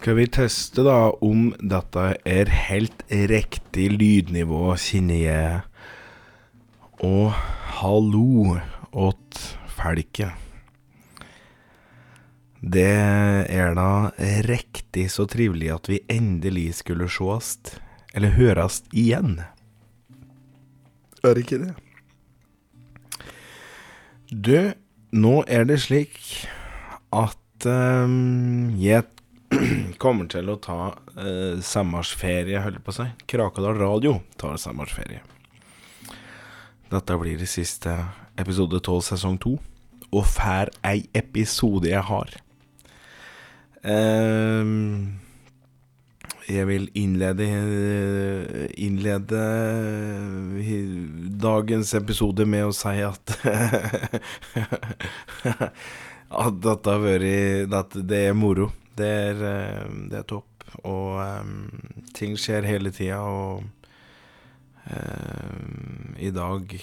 [0.00, 5.58] skal vi teste da om dette er helt riktig lydnivå, kjenner jeg.
[7.04, 7.34] Og
[7.82, 8.54] hallo
[8.96, 9.42] åt
[9.76, 10.32] folket.
[12.64, 14.08] Det er da
[14.48, 17.76] riktig så trivelig at vi endelig skulle sjåast,
[18.16, 19.42] eller hørast igjen.
[21.20, 21.76] Er det ikke det?
[24.32, 24.58] Du,
[25.12, 26.20] nå er det slik
[27.12, 29.04] at um, jeg
[30.02, 33.08] kommer til å ta eh, sommerferie, holder på å si.
[33.30, 35.22] Krakadal Radio tar sommerferie.
[36.90, 37.94] Dette blir det siste
[38.40, 39.56] episode 12 sesong 2,
[40.10, 42.36] og fær ei episode jeg har.
[43.80, 44.64] Eh,
[46.50, 47.46] jeg vil innlede
[48.82, 49.42] Innlede
[51.40, 53.34] dagens episode med å si at
[56.44, 58.68] At dette har vært At det er moro.
[59.00, 59.42] Det er,
[60.10, 60.46] det er topp.
[60.86, 61.70] Og um,
[62.16, 63.64] ting skjer hele tida, og
[64.86, 66.76] um, i dag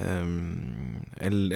[0.00, 1.00] um,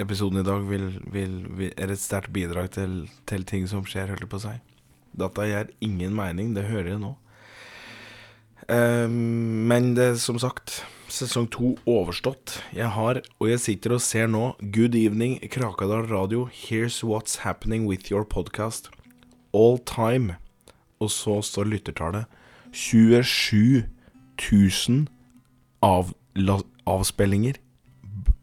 [0.01, 4.09] Episoden i dag vil, vil, vil, er et sterkt bidrag til, til ting som skjer,
[4.13, 4.55] holdt jeg på å si.
[5.15, 7.13] Dette gir ingen mening, det hører jeg nå.
[8.65, 10.79] Men det som sagt
[11.15, 12.63] sesong to overstått.
[12.75, 17.87] Jeg har, og jeg sitter og ser nå, Good Evening Krakadal Radio, Here's What's Happening
[17.87, 18.89] With Your Podcast.
[19.53, 20.35] All Time.
[20.99, 22.25] Og så står lyttertallet
[22.71, 23.83] 27
[24.51, 25.07] 000
[25.81, 26.13] av,
[26.85, 27.53] avspillinger.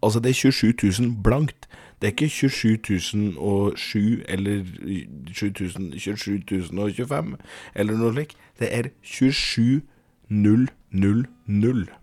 [0.02, 1.68] Altså, det er 27 000 blankt.
[2.00, 4.64] Det er ikke 27007 eller
[5.32, 7.36] 27025
[7.74, 8.36] eller noe slikt.
[8.58, 12.01] Det er 27000.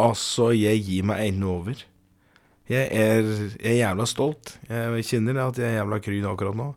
[0.00, 1.84] Altså, jeg gir meg ennå over.
[2.70, 4.54] Jeg er, jeg er jævla stolt.
[4.70, 6.68] Jeg kjenner at jeg er jævla kryn akkurat nå.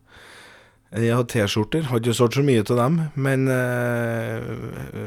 [0.93, 1.87] Jeg har T-skjorter.
[1.89, 3.45] Har ikke solgt så mye til dem, men,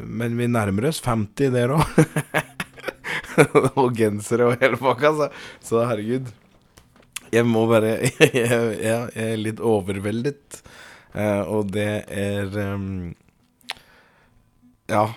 [0.07, 2.47] men vi nærmer oss 50 der òg.
[3.79, 5.29] og gensere og hele pakka, så,
[5.63, 6.31] så herregud.
[7.33, 8.33] Jeg må bare jeg,
[8.81, 10.61] jeg, er litt overveldet,
[11.13, 13.15] uh, og det er um,
[14.87, 15.07] Ja.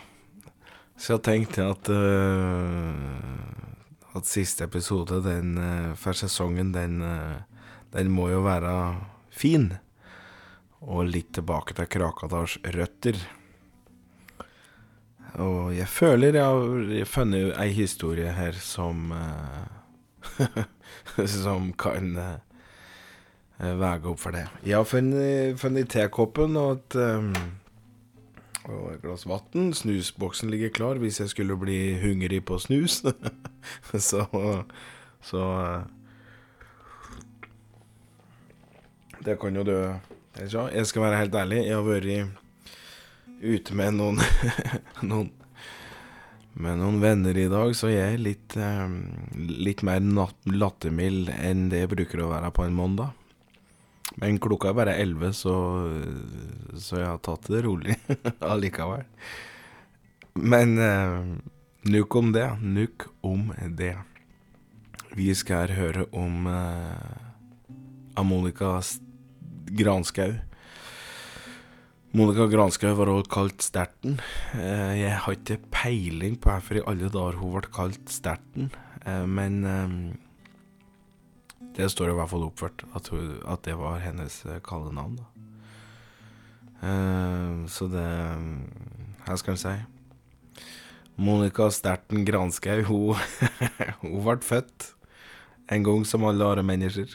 [1.00, 2.92] Så jeg tenkte at uh,
[4.18, 7.00] At siste episode, den uh, for sesongen, den,
[7.94, 8.72] den må jo være
[9.30, 9.70] fin.
[10.80, 13.16] Og litt tilbake til Krakadals røtter.
[15.40, 19.12] Og jeg føler jeg har funnet ei historie her som
[21.44, 22.16] Som kan
[23.60, 24.46] veie opp for det.
[24.64, 26.96] Jeg har funnet, funnet tekoppen og et,
[28.70, 29.72] og et glass vann.
[29.76, 33.02] Snusboksen ligger klar hvis jeg skulle bli hungrig på snus.
[34.08, 34.26] så
[35.20, 35.42] Så
[39.24, 39.80] Det kan jo dø.
[40.38, 42.30] Jeg skal være helt ærlig, jeg har vært
[43.42, 44.20] ute med noen,
[45.10, 45.30] noen
[46.60, 48.88] med noen venner i dag, så jeg er litt, eh,
[49.36, 53.19] litt mer lattermild enn det jeg bruker å være på en mandag.
[54.18, 55.54] Men klokka er bare elleve, så,
[56.74, 57.94] så jeg har tatt det rolig
[58.52, 59.06] allikevel.
[60.40, 61.18] Men eh,
[61.92, 62.48] nuk om det.
[62.62, 63.94] Nuk om det.
[65.14, 68.78] Vi skal høre om eh, Amonika
[69.70, 70.34] Granskau.
[72.10, 74.16] Monica Granskau var også kalt Sterten.
[74.58, 78.72] Eh, jeg har ikke peiling på hvorfor i alle dager hun ble kalt Sterten,
[79.06, 79.94] eh, men eh,
[81.76, 85.20] det står i hvert fall oppført at, hun, at det var hennes kallenavn.
[87.70, 88.06] Så det
[89.26, 89.74] Hva skal en si?
[91.20, 93.18] Monica Sterten Granskaug, hun,
[94.00, 94.94] hun ble født
[95.70, 97.12] en gang som alle andre mennesker.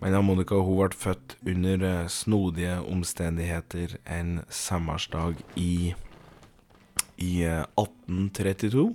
[0.00, 5.94] Men Monica hun ble født under snodige omstendigheter en sommersdag i,
[7.18, 8.86] i 1832.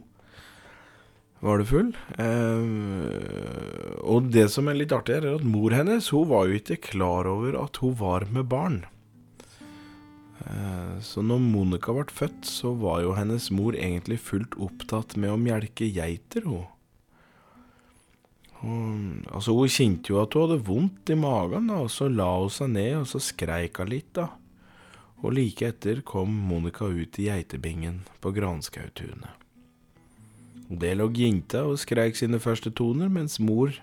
[1.41, 1.91] Var det full?
[2.21, 2.65] Eh,
[4.05, 7.29] og det som er litt artig, er at mor hennes hun var jo ikke klar
[7.29, 8.83] over at hun var med barn.
[10.45, 15.33] Eh, så når Monica ble født, så var jo hennes mor egentlig fullt opptatt med
[15.33, 16.69] å melke geiter, hun.
[18.61, 22.29] Hun, altså hun kjente jo at hun hadde vondt i magen, da, og så la
[22.37, 24.13] hun seg ned og så skreik hun litt.
[24.13, 24.29] da.
[25.25, 29.40] Og like etter kom Monica ut i geitebingen på Granskautunet.
[30.79, 33.73] Der lå jenta og skreik sine første toner, mens mor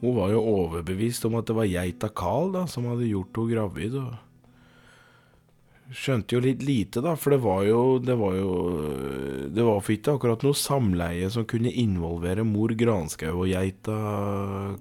[0.00, 3.52] hun var jo overbevist om at det var geita Carl da, som hadde gjort henne
[3.54, 3.94] gravid.
[4.02, 4.14] og
[5.94, 8.50] skjønte jo litt lite, da, for det var jo Det var jo
[9.54, 13.96] Det var for ikke akkurat noe samleie som kunne involvere mor Granskaug og geita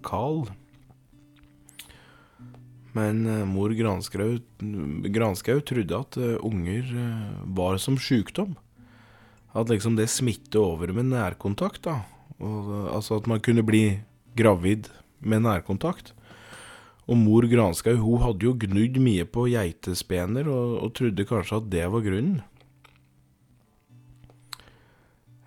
[0.03, 0.47] Carl.
[2.95, 4.41] Men eh, mor Granskaug,
[5.11, 8.55] Granskaug trodde at eh, unger eh, var som sjukdom.
[9.55, 12.01] At liksom det smitter over med nærkontakt, da.
[12.39, 14.01] Og, eh, altså at man kunne bli
[14.35, 14.89] gravid
[15.21, 16.13] med nærkontakt.
[17.05, 21.69] Og mor Granskaug hun hadde jo gnudd mye på geitespener, og, og trodde kanskje at
[21.71, 22.41] det var grunnen.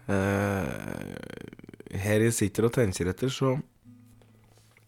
[0.09, 3.59] Eh, her jeg sitter og tenker etter, så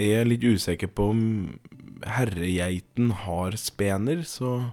[0.00, 1.22] er jeg litt usikker på om
[2.08, 4.72] herregeiten har spener, så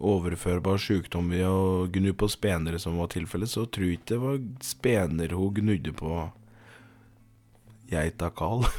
[0.00, 4.20] overførbar sykdom ved å gnu på spenere som var tilfellet, så tror jeg ikke det
[4.22, 6.12] var spener hun gnudde på
[7.92, 8.64] geita Karl.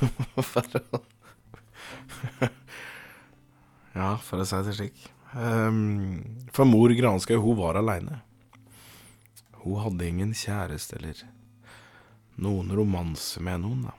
[3.97, 5.05] Ja, for å si det slik.
[5.33, 6.21] Um,
[6.53, 8.21] for mor Granskaug, hun var aleine.
[9.63, 11.23] Hun hadde ingen kjæreste eller
[12.37, 13.95] noen romanse med noen, da.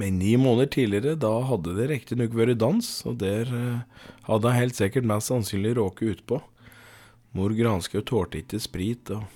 [0.00, 4.60] Men ni måneder tidligere, da hadde det riktignok vært dans, og der eh, hadde han
[4.60, 6.40] helt sikkert mest sannsynlig råket utpå.
[7.36, 9.26] Mor Granskaug tålte ikke sprit, og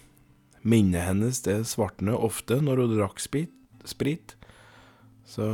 [0.64, 4.36] minnet hennes det svartnet ofte når hun drakk sprit.
[5.24, 5.48] Så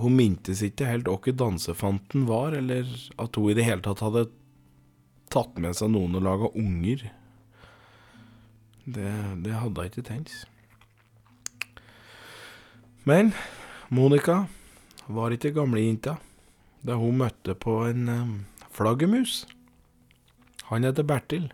[0.00, 2.88] hun mintes ikke helt hva dansefanten var, eller
[3.20, 4.28] at hun i det hele tatt hadde
[5.30, 7.04] tatt med seg noen og laga unger.
[8.84, 9.10] Det,
[9.44, 10.44] det hadde hun ikke tenkt.
[13.08, 13.32] Men
[13.90, 14.44] Monica
[15.10, 16.12] var ikke gamlejenta
[16.86, 18.28] da hun møtte på en um,
[18.70, 19.48] flaggermus.
[20.68, 21.48] Han heter Bertil.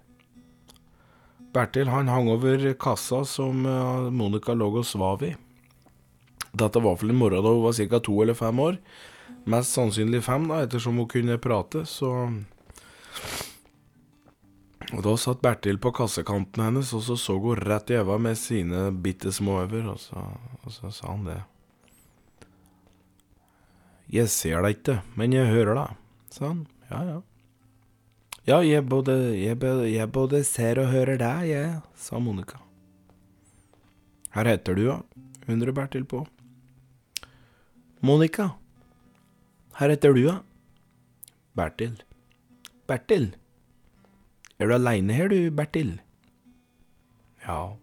[1.56, 5.32] Bertil han hang over kassa som uh, Monica lå og svav i.
[6.52, 8.02] Dette var vel en morgen da hun var ca.
[8.04, 8.76] to eller fem år.
[9.48, 12.12] Mest sannsynlig fem, da, ettersom hun kunne prate, så
[14.92, 18.38] Og da satt Bertil på kassekanten hennes, og så så hun rett i øynene med
[18.38, 21.40] sine bitte små øyne, og, og så sa han det.
[24.12, 25.96] Jeg ser deg ikke, men jeg hører deg,
[26.30, 26.66] sa han.
[26.90, 27.16] Ja, ja.
[28.46, 29.58] Ja, jeg både, jeg,
[29.90, 32.60] jeg både ser og hører deg, jeg, sa Monica.
[34.36, 35.00] Her heter du, ja,
[35.50, 36.20] undrer Bertil på.
[38.06, 38.52] Monica.
[39.80, 40.36] Her heter du, ja.
[41.58, 41.96] Bertil.
[42.86, 43.32] Bertil.
[44.60, 45.96] Er du aleine her, du, Bertil?
[47.42, 47.74] Ja.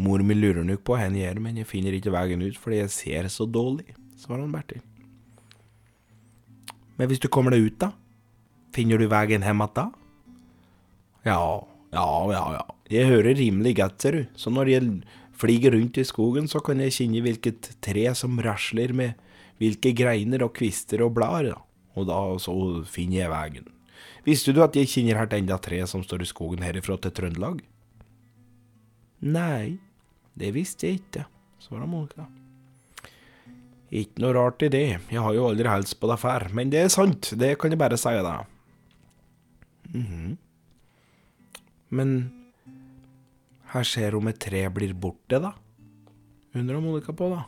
[0.00, 2.80] Mor mi lurer nok på hva jeg gjør, men jeg finner ikke veien ut fordi
[2.80, 4.80] jeg ser så dårlig, svarer han Bertil.
[6.98, 7.90] Men hvis du kommer deg ut, da?
[8.74, 9.84] Finner du veien hjem igjen da?
[11.24, 11.40] Ja,
[11.94, 12.64] ja, ja, ja.
[12.92, 14.88] Jeg hører rimelig godt, ser du, så når jeg
[15.34, 19.20] flyger rundt i skogen, så kan jeg kjenne hvilket tre som rasler med
[19.62, 21.62] hvilke greiner og kvister og blader, da.
[21.94, 22.54] Og da så
[22.90, 23.70] finner jeg veien.
[24.26, 27.60] Visste du at jeg kjenner hvert enda tre som står i skogen herifra til Trøndelag?
[29.24, 29.78] Nei,
[30.36, 31.28] det visste jeg ikke,
[31.62, 32.26] svarer Monica.
[33.94, 36.80] Ikke noe rart i det, jeg har jo aldri hilst på deg før, men det
[36.82, 38.46] er sant, det kan jeg bare si deg.
[39.94, 40.36] Mm -hmm.
[41.90, 42.32] Men
[43.70, 45.54] her skjer om et tre blir borte, da?
[46.54, 47.44] undrer Monica på, da.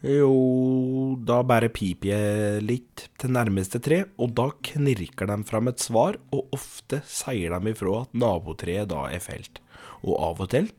[0.00, 5.82] Jo, da bare piper jeg litt til nærmeste tre, og da knirker de fram et
[5.82, 9.60] svar, og ofte sier de ifra at nabotreet da er felt.
[10.00, 10.70] Og av og til,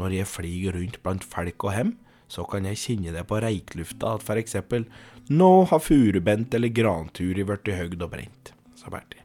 [0.00, 1.92] når jeg flyr rundt blant folk og hem,
[2.30, 4.86] så kan jeg kjenne det på reiklufta at eksempel
[5.30, 9.24] nå har furubent eller granturi blitt høgd og brent, sa Bertil.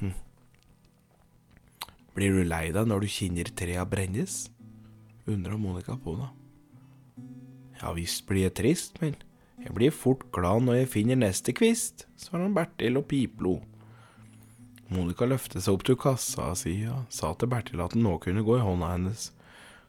[0.00, 0.16] Hm.
[2.14, 4.48] Blir du lei deg når du kjenner trea brennes?
[5.26, 6.30] undra Monica på da.
[7.80, 9.16] Ja visst blir jeg trist, men
[9.60, 13.58] jeg blir fort glad når jeg finner neste kvist, svarer Bertil og piplo.
[14.92, 18.44] Monica løftet seg opp til kassa si og sa til Bertil at den nå kunne
[18.44, 19.30] gå i hånda hennes,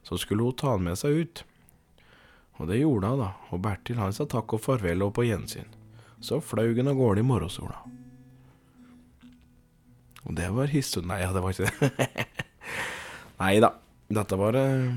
[0.06, 1.44] så skulle hun ta den med seg ut.
[2.56, 5.68] Og det gjorde hun, da, og Bertil han sa takk og farvel og på gjensyn.
[6.24, 7.82] Så flaug han av gårde i morgensola.
[10.26, 12.26] Og det var historien Nei, ja, det var ikke det.
[13.42, 13.72] Nei da.
[14.06, 14.90] Dette var uh,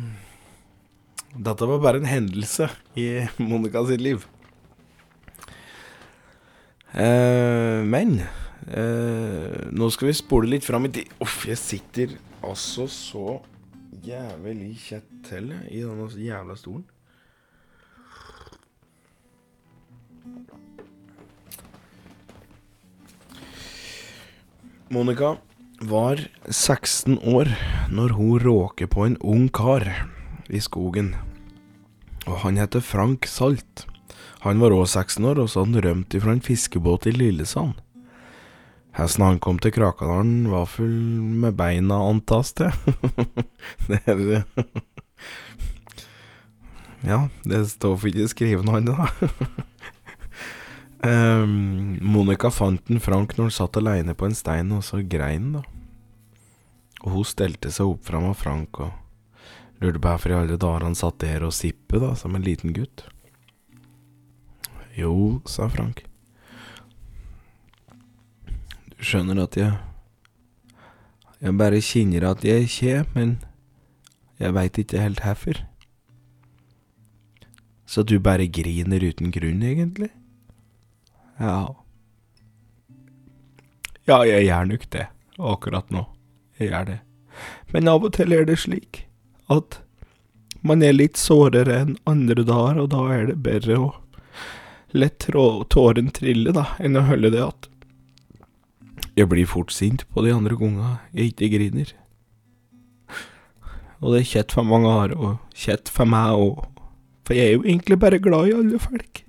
[1.34, 3.08] Dette var bare en hendelse i
[3.42, 4.26] Monica sitt liv.
[6.90, 8.20] Uh, men
[8.74, 11.12] uh, nå skal vi spole litt fram i tid.
[11.22, 13.40] Uff, jeg sitter altså så
[14.06, 16.88] jævlig kjett til i denne jævla stolen.
[24.90, 25.36] Monica
[25.86, 26.18] var
[26.50, 27.52] 16 år
[27.94, 29.86] når hun råker på en ung kar
[30.50, 31.12] i skogen.
[32.26, 33.86] Og han heter Frank Salt.
[34.42, 37.78] Han var òg 16 år, og så hadde han rømt ifra en fiskebåt i Lillesand.
[38.98, 40.98] Hesten han kom til Krakadalen, var full
[41.44, 42.72] med beina, antas det.
[43.92, 44.44] det er det.
[47.06, 49.30] Ja, det står for ikke skrevet noe annet, da.
[51.06, 55.54] um, Monica fant en Frank når han satt aleine på en stein, og så grein,
[55.58, 55.64] da.
[57.06, 58.92] Og hun stelte seg opp fram av Frank og
[59.80, 62.76] lurte på hvorfor i alle dager han satt der og sippet, da, som en liten
[62.76, 63.06] gutt.
[64.98, 66.04] Jo, sa Frank.
[68.92, 69.78] Du skjønner at jeg
[71.40, 73.30] Jeg bare kjenner at jeg kjem, men
[74.44, 75.62] jeg veit ikke helt hvorfor.
[77.88, 80.10] Så du bare griner uten grunn, egentlig?
[81.40, 81.76] Ja.
[84.10, 85.06] Ja, jeg gjør nok det,
[85.38, 86.06] akkurat nå.
[86.60, 87.00] Jeg gjør det.
[87.72, 89.06] Men av og til er det slik
[89.54, 89.80] at
[90.66, 93.90] man er litt sårere enn andre dager, og da er det bedre å
[94.92, 95.10] la
[95.70, 97.70] tåren trille, da, enn å holde det att.
[99.16, 101.94] Jeg blir fort sint på de andre gangene jeg ikke griner.
[104.00, 106.66] Og det er kjett for mange andre, og kjett for meg òg,
[107.28, 109.24] for jeg er jo egentlig bare glad i alle folk.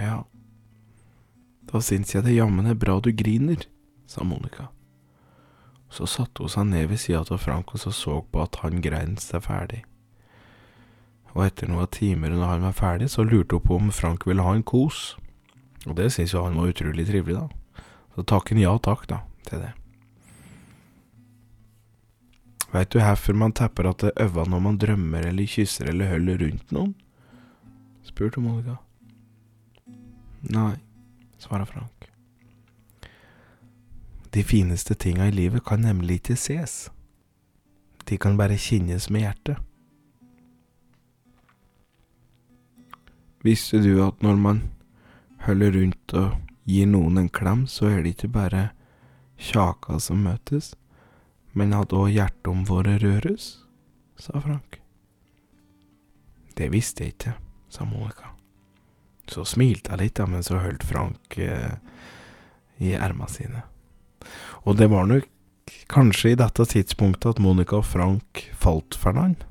[0.00, 0.24] Ja,
[1.68, 3.66] da syns jeg det jammen er bra du griner,
[4.08, 4.70] sa Monica.
[5.92, 8.80] Så satte hun seg ned ved sida av Frank og så, så på at han
[8.82, 9.84] grein seg ferdig
[11.34, 14.44] og etter noen timer når han var ferdig, så lurte hun på om Frank ville
[14.44, 15.14] ha en kos.
[15.86, 17.84] Og det syntes jo han var utrolig trivelig, da.
[18.16, 19.70] Så takk en ja takk, da, til det.
[22.70, 26.44] Veit du hvorfor man tapper at det øver når man drømmer eller kysser eller holder
[26.44, 26.94] rundt noen?
[28.06, 28.78] spurte Monica.
[30.40, 30.76] Nei,
[31.38, 32.08] svarer Frank.
[34.30, 36.90] De fineste tinga i livet kan nemlig ikke ses.
[38.06, 39.58] De kan bare kjennes med hjertet.
[43.42, 44.62] Visste du at når man
[45.46, 46.36] holder rundt og
[46.68, 48.64] gir noen en klem, så er det ikke bare
[49.40, 50.74] kjaka som møtes,
[51.56, 53.56] men at òg hjertene våre røres?
[54.20, 54.76] sa Frank.
[56.56, 57.38] Det visste jeg ikke,
[57.72, 58.39] sa Monica.
[59.30, 61.76] Så smilte jeg litt, da, men så holdt Frank eh,
[62.82, 63.62] i ermene sine.
[64.66, 65.28] Og det var nok
[65.90, 69.46] kanskje i dette tidspunktet at Monica og Frank falt for hverandre.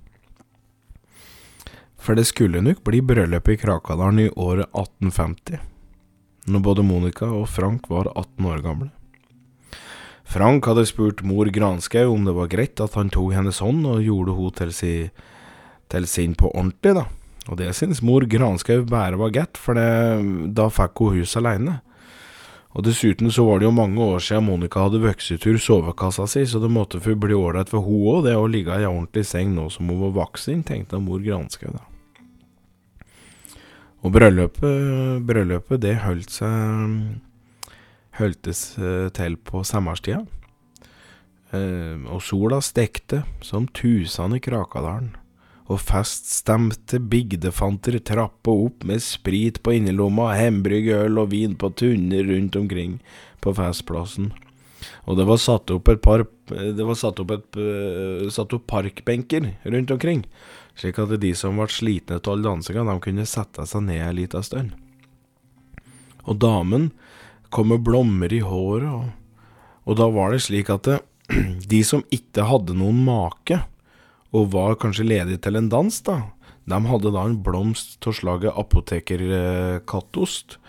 [1.99, 5.59] For det skulle nok bli bryllup i Krakadalen i året 1850,
[6.47, 8.89] når både Monica og Frank var 18 år gamle.
[10.29, 14.03] Frank hadde spurt mor Granskaug om det var greit at han tok hennes hånd og
[14.05, 14.93] gjorde henne til, si,
[15.89, 17.07] til sin på ordentlig, da.
[17.49, 21.79] Og det synes mor Granskaug bare var godt, for det, da fikk hun hus aleine.
[22.77, 26.45] Og dessuten så var det jo mange år siden Monica hadde vokst ut sovekassa si,
[26.45, 29.55] så det måtte få bli ålreit for hun òg, det å ligge i ordentlig seng
[29.55, 31.87] nå som hun var voksen, tenkte mor Granskaug da.
[34.05, 37.17] Og bryllupet, bryllupet det holdt seg
[38.19, 40.25] Holdtes eh, til på sommerstida.
[41.55, 45.13] Eh, og sola stekte som tusen i Krakadalen.
[45.69, 52.25] Og feststemte bygdefanter trappa opp med sprit på innerlomma, hembrygg øl og vin på tunner
[52.25, 52.97] rundt omkring
[53.43, 54.31] på festplassen.
[55.05, 58.65] Og det var satt opp et par Det var satt opp, et, eh, satt opp
[58.65, 60.23] parkbenker rundt omkring
[60.79, 64.17] slik at de som ble slitne av all dansinga, de kunne sette seg ned en
[64.17, 64.75] liten stund.
[66.29, 66.89] Og damen
[67.53, 69.49] kom med blommer i håret, og,
[69.89, 70.99] og da var det slik at det,
[71.73, 73.59] de som ikke hadde noen make,
[74.35, 76.17] og var kanskje ledig til en dans, da,
[76.69, 80.59] de hadde da en blomst av slaget apotekerkattost.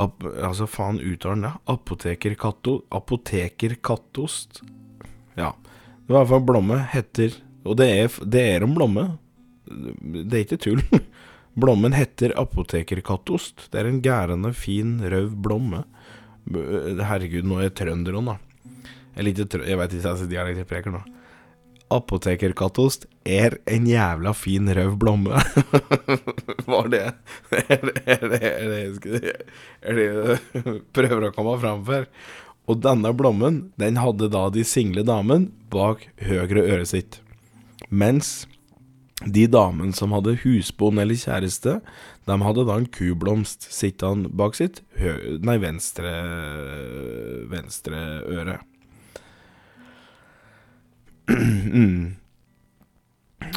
[0.00, 1.52] Ap altså, faen, uttalen det?
[1.70, 2.84] Apotekerkattost?
[2.92, 4.62] Apotekerkattost.
[5.38, 5.54] Ja.
[6.04, 6.76] Det var i hvert fall blomme.
[6.92, 7.30] Heter
[7.64, 9.04] Og det er, det er en blomme.
[9.64, 10.82] Det er ikke tull.
[11.54, 13.70] Blommen heter apotekerkattost.
[13.70, 15.84] Det er en gærende fin, rød blomme.
[16.50, 18.36] Herregud, nå er jeg trønder da.
[19.14, 21.00] veit ikke jeg sitter ikke, altså, dialektpreker nå.
[21.94, 25.40] Apotekerkattost er en jævla fin, røv blomme.
[26.70, 27.02] Var det
[27.58, 32.08] Er det er det, er det, det jeg prøver å komme fram for?
[32.64, 37.20] Og denne blommen, den hadde da de single damene bak høyre øret sitt.
[37.92, 38.46] Mens
[39.24, 41.78] de damene som hadde husbond eller kjæreste,
[42.24, 44.80] de hadde da en kublomst sittende bak sitt
[45.44, 46.12] nei, venstre,
[47.52, 48.00] venstre
[48.32, 48.58] øre.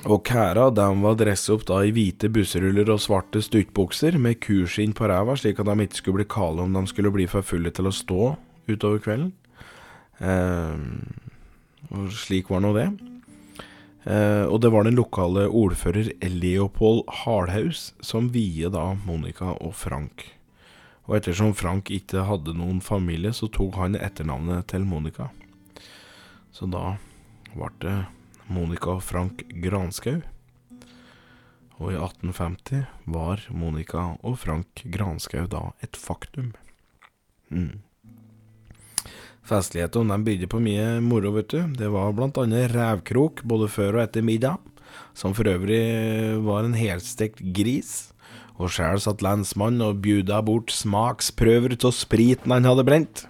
[0.08, 4.94] Og kæra dem var dresset opp da i hvite busseruller og svarte stuttbukser med kurskinn
[4.96, 7.72] på ræva, slik at de ikke skulle bli kalde om de skulle bli for fulle
[7.76, 8.36] til å stå
[8.70, 9.34] utover kvelden.
[10.24, 10.76] Eh,
[11.92, 12.88] og slik var nå det.
[14.08, 20.24] Eh, og det var den lokale ordfører Leopold Hardhaus som viet da Monica og Frank.
[21.08, 25.30] Og ettersom Frank ikke hadde noen familie, så tok han etternavnet til Monica.
[26.52, 26.98] Så da
[27.58, 27.98] ble det
[28.48, 30.24] Monica Frank Granskaug.
[31.78, 36.54] Og i 1850 var Monica og Frank Granskaug da et faktum.
[37.54, 37.84] Mm.
[39.48, 41.62] Festlighetene bydde på mye moro, vet du.
[41.80, 44.58] Det var blant annet revkrok både før og etter middag,
[45.16, 48.10] som for øvrig var en helstekt gris.
[48.58, 53.28] Og sjæl satt lensmannen og bjuda bort smaksprøver av spriten han hadde brent.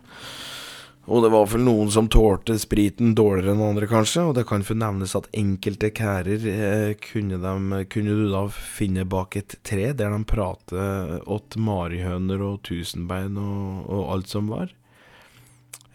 [1.07, 4.65] Og det var vel noen som tålte spriten dårligere enn andre, kanskje, og det kan
[4.67, 9.93] få nevnes at enkelte kærer eh, kunne, de, kunne, du da finne bak et tre,
[9.95, 14.75] der de prater åt marihøner og tusenbein og, og alt som var.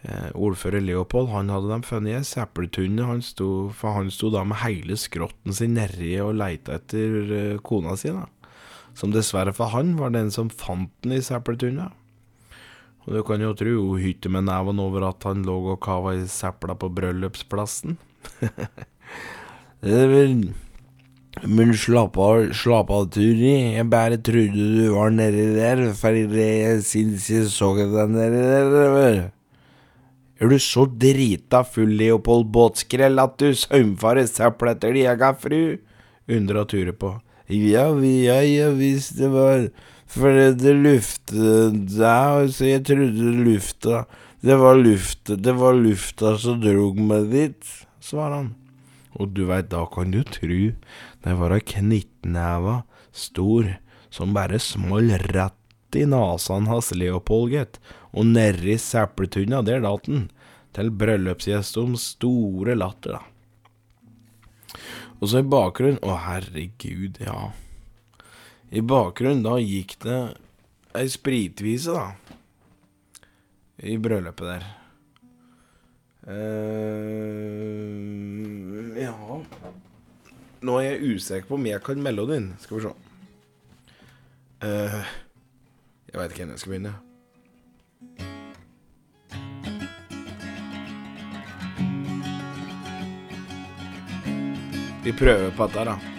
[0.01, 3.05] Eh, ordfører Leopold han hadde dem funnet i ei sepletunne,
[3.77, 8.09] for han sto da med hele skrotten sin nedi og leita etter eh, kona si,
[8.09, 8.25] da.
[8.97, 11.93] Som dessverre for han var den som fant den i sepletunna.
[13.03, 16.15] Og du kan jo tro hun hytte med neven over at han lå og kava
[16.15, 17.97] i sepla på bryllupsplassen.
[21.43, 23.75] Men slapp av, slapp av, Turi.
[23.75, 29.23] Jeg bare trodde du var nedi der, for jeg syns jeg så deg nedi der.
[30.39, 35.63] Er du så drita full, Leopold Båtskrell, at du saumfarer søppel etter jeg egen fru?
[36.31, 37.17] undra Ture på.
[37.51, 39.67] Ja, ja, ja visst det var
[40.09, 44.03] for det luftet der, så jeg trodde lufta
[44.43, 47.69] Det var lufta, det var lufta som drog meg dit,
[48.03, 48.49] svarer han.
[49.15, 50.73] Og du veit, da kan du tru
[51.23, 52.81] det var ei knyttneve
[53.15, 53.69] stor
[54.13, 57.79] som bare small rett i nasen hans Leopold, gitt.
[58.11, 60.27] Og nedi sepletunna, der datt den.
[60.73, 64.81] Til bryllupsgjestenes store latter, da.
[65.21, 67.53] Og så i bakgrunnen Å, herregud, ja.
[68.73, 70.33] I bakgrunnen da gikk det
[70.97, 72.15] ei spritvise, da.
[73.77, 74.63] I bryllupet der.
[76.23, 76.39] Uh,
[78.95, 79.11] ja
[80.63, 82.53] Nå er jeg usikker på om jeg kan melodien.
[82.63, 82.93] Skal vi se.
[84.63, 85.03] Uh,
[86.09, 86.95] jeg veit ikke hvor jeg skal begynne.
[95.03, 96.12] Vi prøver på dette, da.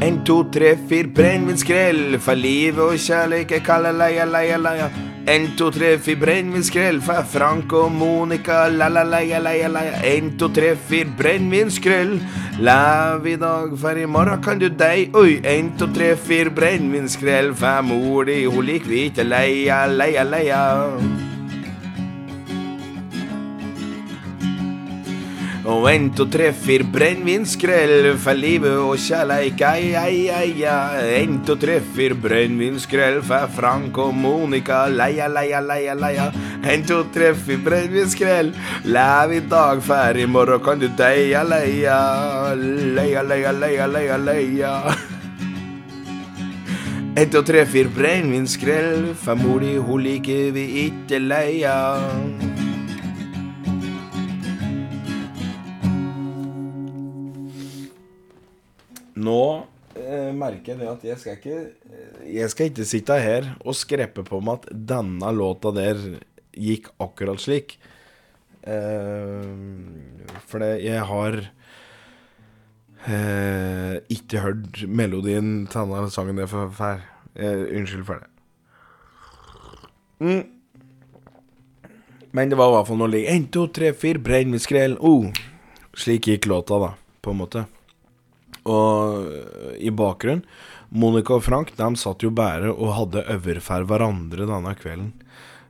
[0.00, 2.18] En, to, tre, fire, brennevinskrell.
[2.22, 4.86] For livet og kjærlighet kaller leia, leia, leia.
[5.28, 7.00] En, to, tre, fire, brennevinskrell.
[7.02, 9.98] For Frank og Monica, la-la, leia, leia, leia.
[10.06, 12.14] En, to, tre, fire, brennevinskrell.
[12.62, 15.08] Lev i dag, for i morgen kan du dei.
[15.18, 17.50] Oi, en, to, tre, fire, brennevinskrell.
[17.58, 20.62] For mor di, hun liker vi ikke leia, leia, leia.
[25.68, 31.18] Og en, to, tre, fire brennevinskrell for livet og kjærleik, ei, ei, ei, ei.
[31.18, 36.30] En, to, tre, fire brennevinskrell for Frank og Monica, leia, leia, leia, leia.
[36.64, 38.54] En, to, tre, fire brennevinskrell,
[38.88, 42.00] lev i dag, for i morgen kan du deia, leia.
[42.56, 44.74] Leia, leia, leia, leia, leia.
[47.12, 51.76] En, to, tre, fire brennevinskrell, for mor di, hun liker vi ikke leia.
[59.28, 59.42] Nå
[59.98, 63.76] eh, merker jeg det at jeg skal ikke eh, Jeg skal ikke sitte her og
[63.76, 66.00] skreppe på meg at denne låta der
[66.58, 67.76] gikk akkurat slik.
[68.62, 69.44] Eh,
[70.48, 71.38] for det, jeg har
[73.06, 77.04] eh, ikke hørt melodien til denne sangen der før.
[77.38, 78.30] Eh, unnskyld for det.
[80.18, 80.44] Mm.
[82.32, 83.28] Men det var i hvert fall noe lik.
[83.30, 84.98] 1, 2, 3, 4, brennevinskrell.
[85.00, 85.30] Oh.
[85.98, 87.64] Slik gikk låta, da, på en måte.
[88.68, 90.44] Og i bakgrunnen
[90.88, 95.12] Monica og Frank de satt jo bare og hadde øver hverandre denne kvelden.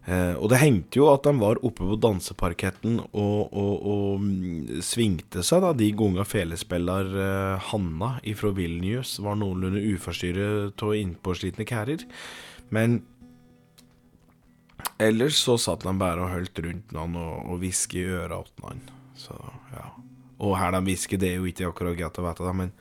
[0.09, 5.43] Eh, og det hendte jo at de var oppe på danseparketten og, og, og svingte
[5.45, 12.07] seg da de gangene felespiller eh, Hanna fra Vilnius var noenlunde uforstyrret av innpåslitne kærer.
[12.73, 13.03] Men
[15.03, 18.87] ellers så satt de bare og holdt rundt han og hviska i øret til han.
[19.19, 19.37] Så
[19.75, 19.91] ja.
[20.39, 22.75] Og her de hvisker, det er jo ikke akkurat greit å vite, men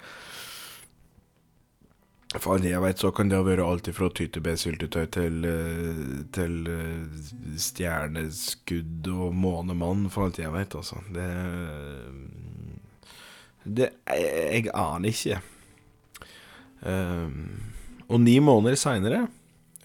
[2.36, 6.02] for alle jeg vet, så kan det ha vært alt fra tyttebærsyltetøy til, eh,
[6.36, 7.22] til eh,
[7.64, 11.02] stjerneskudd og månemann, for alt jeg vet, altså.
[11.16, 11.30] Det
[13.68, 15.42] Det Jeg aner ikke.
[16.82, 17.74] Um,
[18.08, 19.28] og ni måneder seinere,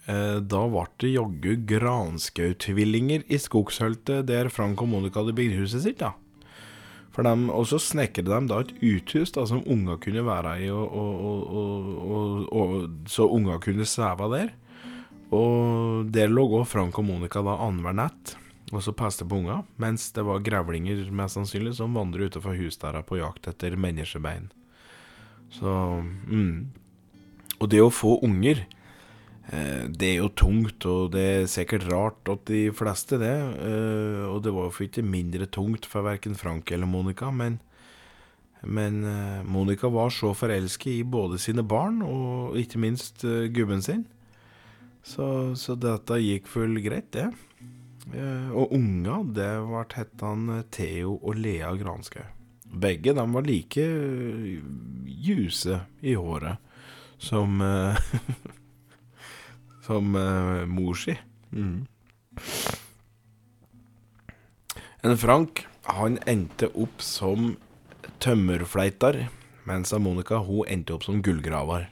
[0.07, 5.83] eh, da ble det jaggu granskautvillinger i skogshøltet der Frank og Monica hadde bygd huset
[5.83, 6.13] sitt, da.
[7.13, 10.71] For de, Og så snekret de da et uthus da, som unger kunne være i,
[10.73, 14.55] og, og, og, så unger kunne sveve der.
[15.33, 18.37] Og der lå òg Frank og Monica da annenhver nett
[18.73, 23.03] og så passet på unger, mens det var grevlinger mest sannsynlig som vandret utenfor husdøra
[23.05, 24.49] på jakt etter menneskebein.
[25.53, 25.69] Så
[26.01, 26.73] mm.
[27.61, 28.65] Og det å få unger
[29.51, 33.35] det er jo tungt, og det er sikkert rart at de fleste det.
[33.67, 37.59] Eh, og det var jo ikke mindre tungt for verken Frank eller Monica, men,
[38.63, 44.07] men eh, Monica var så forelsket i både sine barn og ikke minst gubben sin.
[45.03, 47.33] Så, så dette gikk vel greit, det.
[48.55, 52.31] Og unga, det ble hettan Theo og Lea Granskaug.
[52.83, 53.83] Begge de var like
[55.27, 56.59] ljuse i håret
[57.23, 57.61] som
[59.83, 61.17] som uh, mor si.
[61.53, 61.87] Mm.
[65.03, 67.57] En Frank han endte opp som
[68.23, 69.25] tømmerfleitar,
[69.67, 71.89] mens Monica hun endte opp som gullgraver.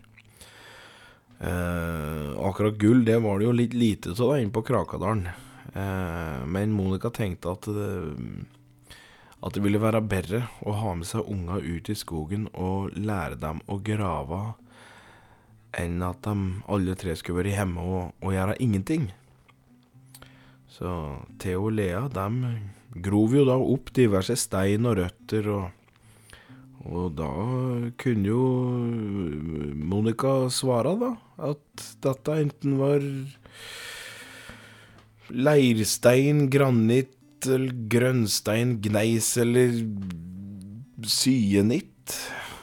[1.40, 5.26] Eh, akkurat gull det var det jo litt lite av inne på Krakadalen.
[5.72, 7.90] Eh, men Monica tenkte at det,
[9.40, 13.40] at det ville være bedre å ha med seg unga ut i skogen og lære
[13.40, 14.42] dem å grave
[15.78, 16.35] enn at de
[16.70, 19.11] alle tre skulle vært hjemme og, og gjøre ingenting.
[20.70, 20.90] Så
[21.42, 22.28] Theo og Lea de
[23.04, 25.68] grov jo da opp diverse stein og røtter, og,
[26.90, 27.30] og da
[28.00, 28.44] kunne jo
[29.92, 31.12] Monica svare, da,
[31.50, 33.04] at dette enten var
[35.30, 37.46] leirstein, granitt,
[37.92, 39.76] grønnstein, gneis eller
[41.06, 42.16] syenitt.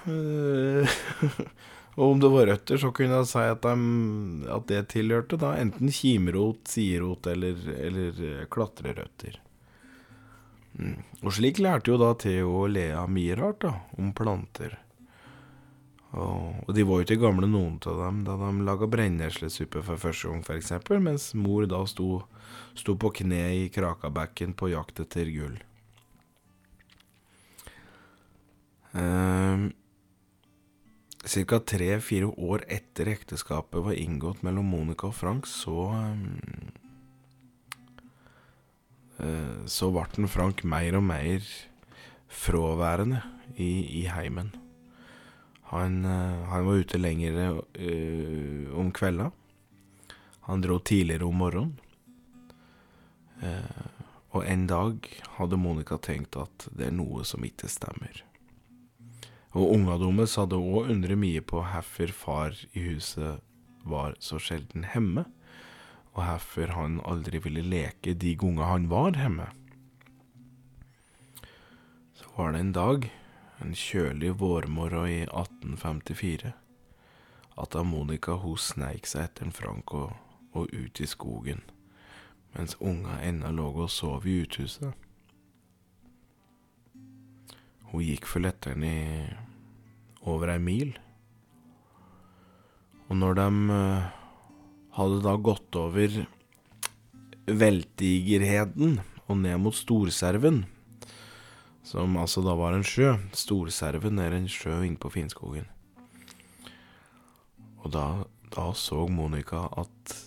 [1.98, 5.56] Og om det var røtter, så kunne jeg si at, de, at det tilhørte da
[5.58, 9.40] enten kimrot, siderot eller, eller eh, klatrerøtter.
[10.78, 11.00] Mm.
[11.24, 14.78] Og slik lærte jo da Theo og Lea mye rart da, om planter.
[16.14, 20.00] Og, og, de var jo ikke gamle noen av dem da de laga brenneslesuppe for
[20.02, 22.22] første gang, f.eks., mens mor da sto,
[22.78, 25.58] sto på kne i Krakabekken på jakt etter gull.
[31.46, 31.60] Ca.
[31.60, 35.94] tre-fire år etter ekteskapet var inngått mellom Monica og Frank, så
[39.20, 41.46] uh, Så ble Frank mer og mer
[42.28, 43.22] fraværende
[43.56, 44.50] i, i heimen.
[45.70, 49.30] Han, uh, han, var ute lenger uh, om kvelda.
[50.48, 51.78] Han dro tidligere om morgenen.
[54.34, 55.06] og en dag
[55.38, 58.27] hadde Monica tenkt at det er noe som ikke stemmer.
[59.58, 63.42] Og unga deres hadde òg undret mye på hvorfor far i huset
[63.90, 65.24] var så sjelden hjemme,
[66.14, 69.48] og hvorfor han aldri ville leke de ganger han var hjemme.
[72.18, 73.10] Så var det en dag,
[73.66, 76.54] en kjølig vårmorgen i 1854,
[77.58, 79.50] at Monica hun sneik seg etter
[79.90, 80.14] og,
[80.54, 81.66] og ut i skogen,
[82.54, 84.94] mens unga ennå lå og sov i uthuset.
[87.92, 88.98] Hun gikk for letteren i
[90.28, 90.96] over ei mil.
[93.08, 94.08] Og når de uh,
[94.98, 96.26] hadde da gått over
[97.48, 98.98] Veltigerheden
[99.28, 100.66] og ned mot Storserven,
[101.88, 105.70] som altså da var en sjø Storserven er en sjø inne på Finnskogen.
[107.86, 108.08] Og da,
[108.52, 110.18] da så Monica at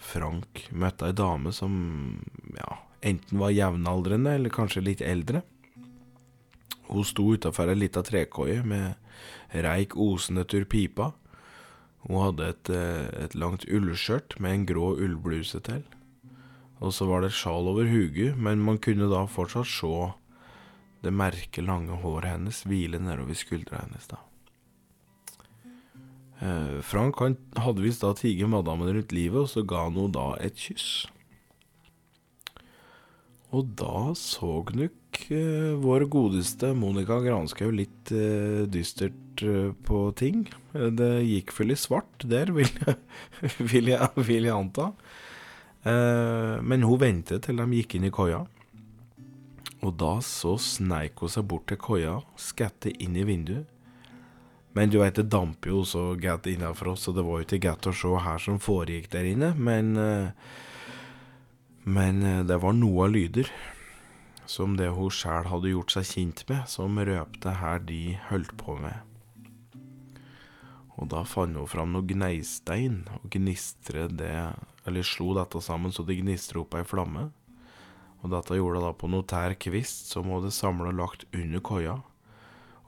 [0.00, 1.74] Frank møtte ei dame som
[2.56, 5.42] ja, enten var jevnaldrende eller kanskje litt eldre.
[6.90, 8.98] Hun sto utafor ei lita trekoie med
[9.54, 11.12] reik osende tur pipa.
[12.08, 15.84] Hun hadde et, eh, et langt ullskjørt med en grå ullbluse til.
[16.80, 20.12] Og så var det sjal over huget, men man kunne da fortsatt se
[21.04, 24.06] det merke, lange håret hennes hvile nedover skuldra hennes.
[24.08, 24.16] da.
[26.40, 30.12] Eh, Frank han hadde visst da tiget madammen rundt livet, og så ga han henne
[30.16, 31.06] da et kyss.
[33.52, 34.62] Og da så
[35.20, 40.48] nok eh, vår godeste Monica Granskaug litt eh, dystert eh, på ting.
[40.72, 42.96] Det gikk vel i svart der, vil jeg,
[43.58, 44.92] vil jeg, vil jeg anta.
[45.82, 48.44] Men hun ventet til de gikk inn i koia.
[49.80, 53.66] Og da så sneik hun seg bort til koia, skatte inn i vinduet.
[54.76, 57.64] Men du veit, det damper jo så gætt innenfor oss, så det var jo ikke
[57.64, 59.54] godt å se her som foregikk der inne.
[59.56, 59.96] Men
[61.88, 63.48] men det var noe av lyder,
[64.50, 68.74] som det hun sjæl hadde gjort seg kjent med, som røpte her de holdt på
[68.82, 69.06] med.
[70.98, 74.34] Og da fant hun fram noe gneistein og gnistre det,
[74.88, 77.28] eller slo dette sammen så det gnistra opp ei flamme.
[78.20, 81.28] Og dette gjorde hun da på noe tær kvist som hun hadde samla og lagt
[81.30, 82.00] under koia,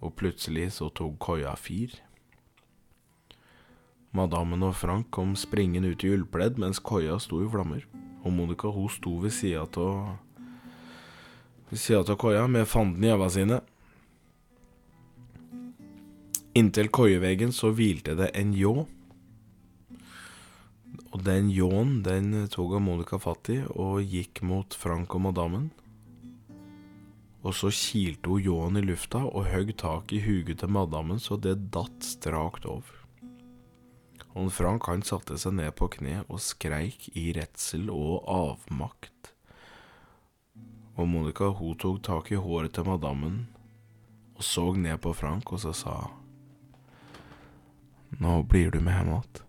[0.03, 1.95] og plutselig så tok koia fyr.
[4.13, 7.87] Madammen og Frank kom springende ut i ullpledd mens koia sto i flammer,
[8.27, 10.19] og Monica hun sto ved sida av
[11.73, 13.61] sida av koia med fanden i øva sine.
[16.59, 18.75] Inntil koieveggen så hvilte det en ljå.
[21.13, 25.71] Og den ljåen, den tok Monica fatt i og gikk mot Frank og madammen.
[27.43, 31.41] Og så kilte hun ljåen i lufta og høgg tak i huget til madammen så
[31.41, 33.01] det datt strakt over.
[34.33, 39.32] Og Frank han satte seg ned på kne og skreik i redsel og avmakt.
[40.97, 43.47] Og Monica hun tok tak i håret til madammen
[44.43, 45.95] og så ned på Frank, og så sa
[48.19, 49.49] nå blir du med hjem igjen.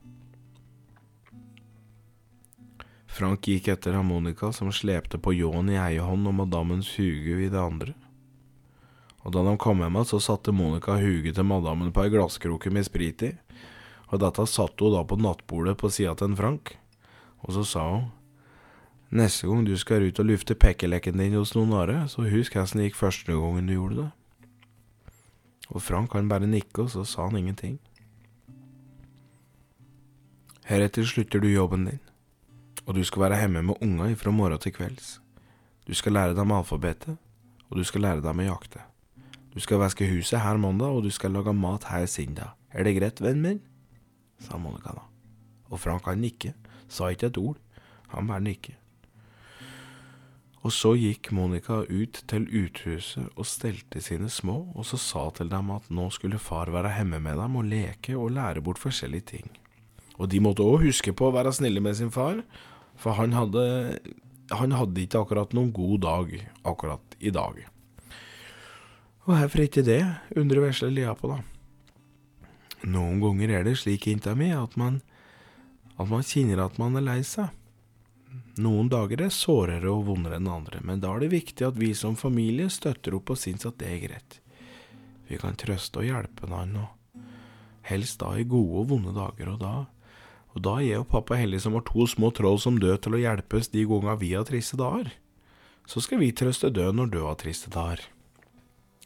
[3.14, 7.50] Frank gikk etter Monica, som slepte på ljåen i ei hånd og madammens huge i
[7.50, 7.94] det andre.
[9.26, 12.88] Og da de kom hjem, så satte Monica huget til madammen på ei glasskroke med
[12.88, 13.32] sprit i,
[14.10, 16.76] og dette satte hun da på nattbordet på sida til en Frank,
[17.42, 18.10] og så sa hun
[19.14, 22.80] Neste gang du skal ut og lufte pekkelekken din hos noen andre, så husk hvordan
[22.80, 24.10] det gikk første gangen du gjorde det.
[25.70, 27.78] Og Frank han bare nikket, og så sa han ingenting.
[30.66, 32.02] Heretter slutter du jobben din,
[32.88, 35.20] og du skal være hjemme med unga fra morgen til kvelds.
[35.86, 37.18] Du skal lære dem alfabetet,
[37.70, 38.82] og du skal lære dem å jakte.
[39.54, 42.58] Du skal vaske huset her mandag, og du skal lage mat her søndag.
[42.74, 43.66] Er det greit, vennen min?
[44.42, 45.06] sa Monica da.
[45.70, 46.58] Og Frank han nikket,
[46.90, 47.60] sa ikke et ord,
[48.10, 48.80] han bare nikke.
[50.64, 55.50] Og så gikk Monica ut til uthuset og stelte sine små, og så sa til
[55.52, 59.28] dem at nå skulle far være hjemme med dem og leke og lære bort forskjellige
[59.34, 59.50] ting.
[60.16, 62.40] Og de måtte òg huske på å være snille med sin far,
[62.96, 63.66] for han hadde,
[64.54, 67.60] han hadde ikke akkurat noen god dag akkurat i dag.
[69.24, 70.04] Og hvorfor ikke det,
[70.40, 71.42] undrer vesle Lia på, da.
[72.84, 75.02] Noen ganger er det slik, jenta mi, at man,
[75.96, 77.52] at man kjenner at man er lei seg.
[78.62, 81.94] Noen dager er sårere og vondere enn andre, men da er det viktig at vi
[81.98, 84.38] som familie støtter opp og syns at det er greit.
[85.30, 86.88] Vi kan trøste og hjelpe hverandre,
[87.90, 89.74] helst da i gode og vonde dager, og da
[90.54, 93.22] og da er jo pappa heldig som har to små troll som dør til å
[93.24, 95.10] hjelpes de gangene vi har triste dager.
[95.90, 98.04] Så skal vi trøste død når død har triste dager.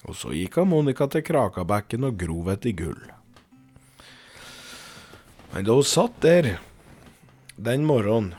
[0.05, 2.99] Og så gikk han Monica til Krakabekken og grov etter gull.
[5.53, 6.57] Men da hun satt der
[7.55, 8.35] den morgenen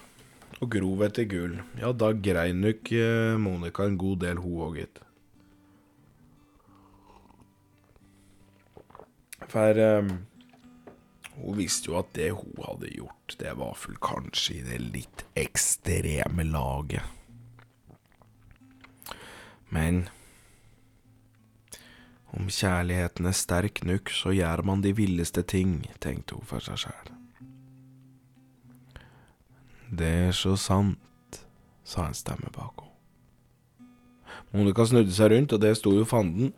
[0.58, 4.80] og grov etter gull, ja, da grein nok eh, Monica en god del, hun òg,
[4.80, 5.04] gitt.
[9.48, 10.10] For um,
[11.38, 15.24] hun visste jo at det hun hadde gjort, det var vel kanskje i det litt
[15.38, 17.14] ekstreme laget.
[19.72, 20.08] Men
[22.34, 26.82] om kjærligheten er sterk nok, så gjør man de villeste ting, tenkte hun for seg
[26.84, 27.17] sjæl.
[29.88, 31.40] Det er så sant,
[31.84, 32.84] sa en stemme bak henne.
[34.52, 36.52] Monica snudde seg rundt, og det sto jo fanden.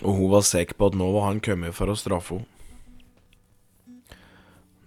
[0.00, 2.56] Og hun var sikker på at nå var han kommet for å straffe henne.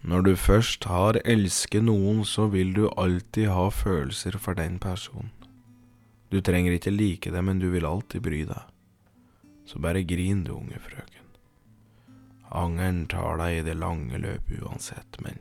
[0.03, 5.31] Når du først har elsket noen, så vil du alltid ha følelser for den personen.
[6.27, 8.67] Du trenger ikke like det, men du vil alltid bry deg.
[9.63, 11.29] Så bare grin du, unge frøken.
[12.51, 15.39] Angeren tar deg i det lange løpet uansett, men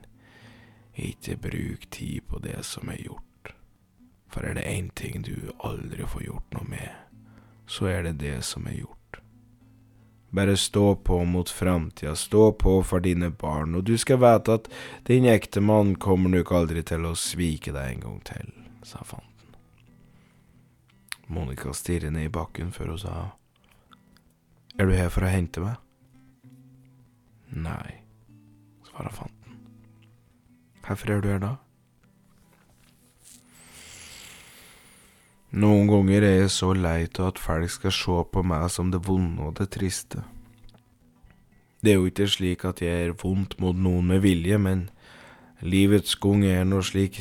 [0.95, 3.55] ikke bruk tid på det som er gjort.
[4.33, 6.91] For er det én ting du aldri får gjort noe med,
[7.69, 8.99] så er det det som er gjort.
[10.33, 14.71] Bare stå på mot framtida, stå på for dine barn, og du skal vite at
[15.05, 18.49] din ektemann kommer nok aldri til å svike deg en gang til,
[18.83, 19.29] sa fanten.
[21.29, 23.15] Monica stirret ned i bakken før hun sa,
[24.81, 25.77] Er du her for å hente meg?
[27.53, 28.01] Nei,
[28.89, 29.42] svarer fanten.
[30.83, 31.57] Er du her da?
[35.53, 39.03] Noen ganger er jeg så lei av at folk skal se på meg som det
[39.07, 40.23] vonde og det triste.
[41.83, 44.89] Det er jo ikke slik at jeg er vondt mot noen med vilje, men
[45.61, 47.21] livets gang er nå slik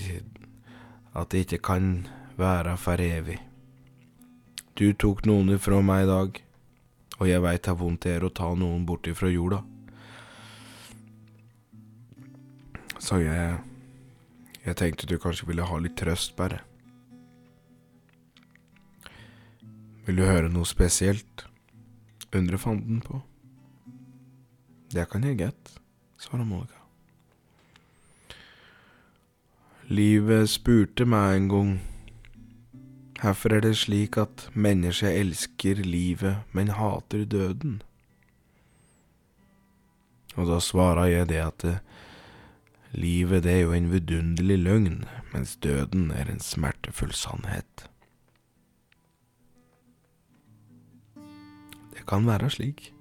[1.13, 3.39] at det ikke kan være for evig.
[4.79, 6.41] Du tok noen ifra meg i dag,
[7.19, 9.61] og jeg veit hvor vondt det er å ta noen bort ifra jorda.
[13.01, 13.59] Så jeg
[14.61, 16.59] Jeg tenkte du kanskje ville ha litt trøst, bare.
[20.05, 21.47] Vil du høre noe spesielt?
[22.31, 23.21] undrer fanden på.
[24.91, 25.79] Det kan jeg gjette,
[26.19, 26.77] svarer Monica.
[29.91, 31.71] Livet spurte meg en gang
[33.21, 37.81] Hvorfor er det slik at mennesket elsker livet, men hater døden?
[40.39, 41.65] Og da svarer jeg det at
[42.93, 44.97] livet det er jo en vidunderlig løgn,
[45.33, 47.87] mens døden er en smertefull sannhet.
[51.95, 52.91] Det kan være slik.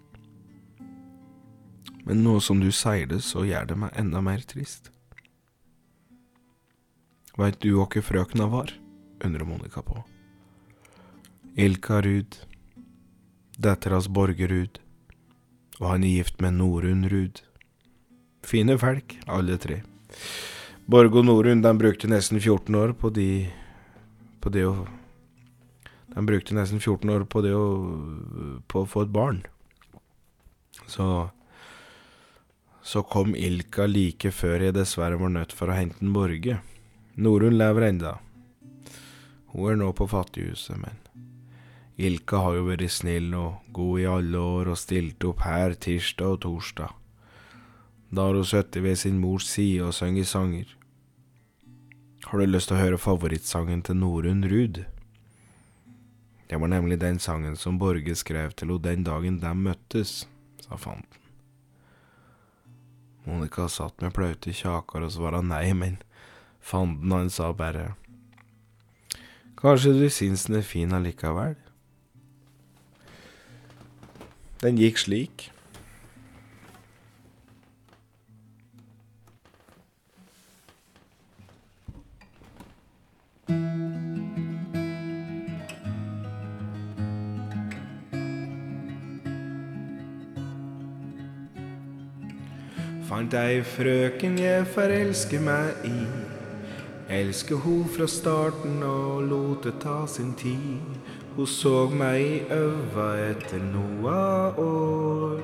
[2.07, 4.91] Men nå som du sier det, så gjør det meg enda mer trist.
[7.39, 8.73] Veit du åkke frøkna var?
[9.25, 10.01] undrer Monica på.
[11.61, 12.37] Ilka Ruud,
[13.59, 14.81] dattera hans Borgerud,
[15.81, 17.43] og han er gift med Norunn Ruud.
[18.43, 19.81] Fine folk, alle tre.
[20.91, 23.47] Borge og Norun, de brukte nesten 14 år på, de,
[24.41, 24.75] på det å
[26.11, 27.67] De brukte nesten 14 år på det å,
[28.67, 29.45] på å få et barn.
[30.91, 31.31] Så
[32.83, 36.59] Så kom Ilka like før jeg dessverre var nødt for å hente en Borge.
[37.15, 38.17] Norun lever enda.
[39.53, 40.97] Hun er nå på fattighuset, men
[42.01, 46.39] Ilka har jo vært snill og god i alle år og stilt opp her tirsdag
[46.39, 47.00] og torsdag.
[48.11, 50.77] Da har hun sittet ved sin mors side og sunget sanger.
[52.27, 54.83] Har du lyst til å høre favorittsangen til Norunn Ruud?
[56.51, 60.27] Det var nemlig den sangen som Borge skrev til henne den dagen de møttes,
[60.67, 61.21] sa fanten.
[63.25, 66.01] Monica satt med blaute kjaker og svara nei, men
[66.61, 67.93] fanden han sa bare
[69.61, 71.55] Kanskje du syns den er fin allikevel?
[74.65, 75.51] Den gikk slik.
[93.11, 96.05] Fant ei frøken jeg forelsker meg i.
[97.11, 101.01] Elsker ho fra starten og lot det ta sin tid.
[101.35, 104.21] Hun så meg i øva etter noa
[104.63, 105.43] år.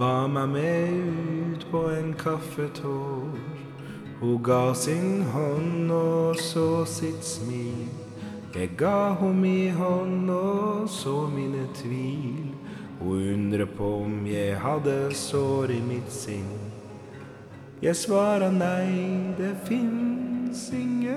[0.00, 3.38] Ba meg med ut på en kaffetår.
[4.18, 7.94] Hun ga sin hånd og så sitt smil.
[8.58, 12.54] Jeg ga ho mi hånd og så mine tvil.
[12.98, 16.63] Hun undrer på om jeg hadde sår i mitt sinn.
[17.84, 21.12] Jeg svarer nei, det fins ingenting.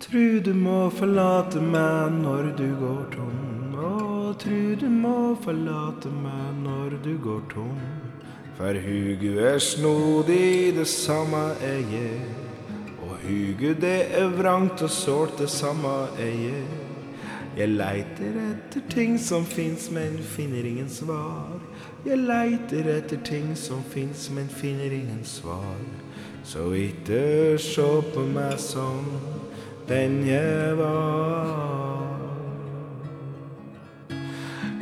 [0.00, 3.72] Tru du må forlate meg når du går tom.
[3.72, 8.11] Å, tru du må forlate meg når du går tom.
[8.56, 12.20] For hugu er snodig, det samme er jeg.
[13.02, 15.88] Og hugu det er vrangt og sårt, det samme
[16.18, 16.64] er jeg.
[17.56, 21.60] Jeg leiter etter ting som fins, men finner ingen svar.
[22.06, 25.76] Jeg leiter etter ting som fins, men finner ingen svar.
[26.44, 29.04] Så ikke se på meg som
[29.88, 31.81] den jeg var.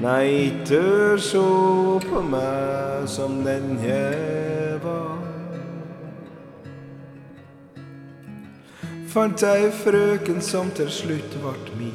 [0.00, 5.18] Nei, ikke sjå på meg som den jeg var.
[9.12, 11.90] Fant ei frøken som til slutt vart mi.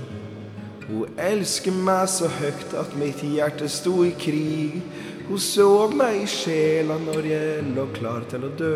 [0.86, 4.84] Hun elsker meg så høgt at mitt hjerte sto i krig.
[5.26, 8.76] Hun så meg i sjela når jeg lå klar til å dø.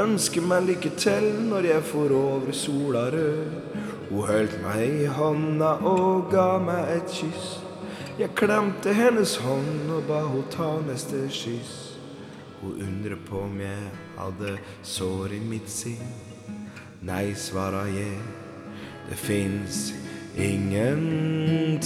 [0.00, 3.76] Ønsker meg lykke til når jeg får over sola rød.
[4.08, 7.61] Hun holdt meg i hånda og ga meg et kyss.
[8.18, 11.96] Jeg klemte hennes hånd og ba hun ta neste kyss.
[12.60, 16.12] Hun undrer på om jeg hadde sår i mitt sinn.
[17.02, 18.18] Nei, svarer jeg,
[19.08, 19.94] det fins
[20.36, 21.82] ingenting.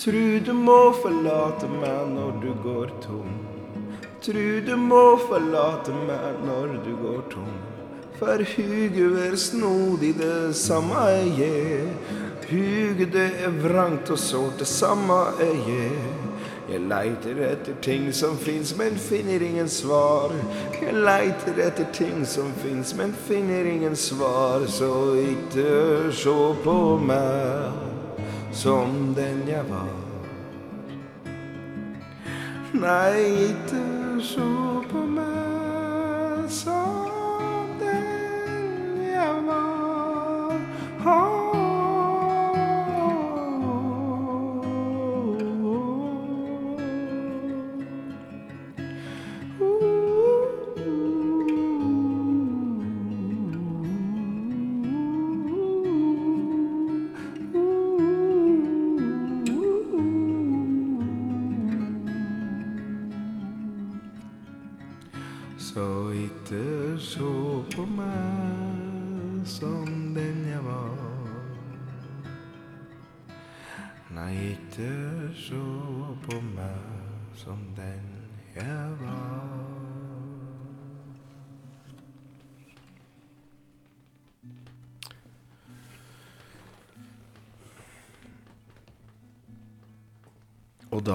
[0.00, 3.34] Tru du må forlate meg når du går tom.
[4.24, 7.50] Tru du må forlate meg når du går tom.
[8.16, 11.90] For huget er snodig, det samme er jeg.
[12.48, 15.92] Huget det er vrangt og sårt, det samme er jeg.
[16.70, 20.32] Jeg leiter etter ting som fins, men finner ingen svar.
[20.80, 24.64] Jeg leiter etter ting som fins, men finner ingen svar.
[24.64, 24.92] Så
[25.26, 27.90] ikke se på meg
[28.52, 29.88] som den jeg var.
[32.72, 33.54] Nei,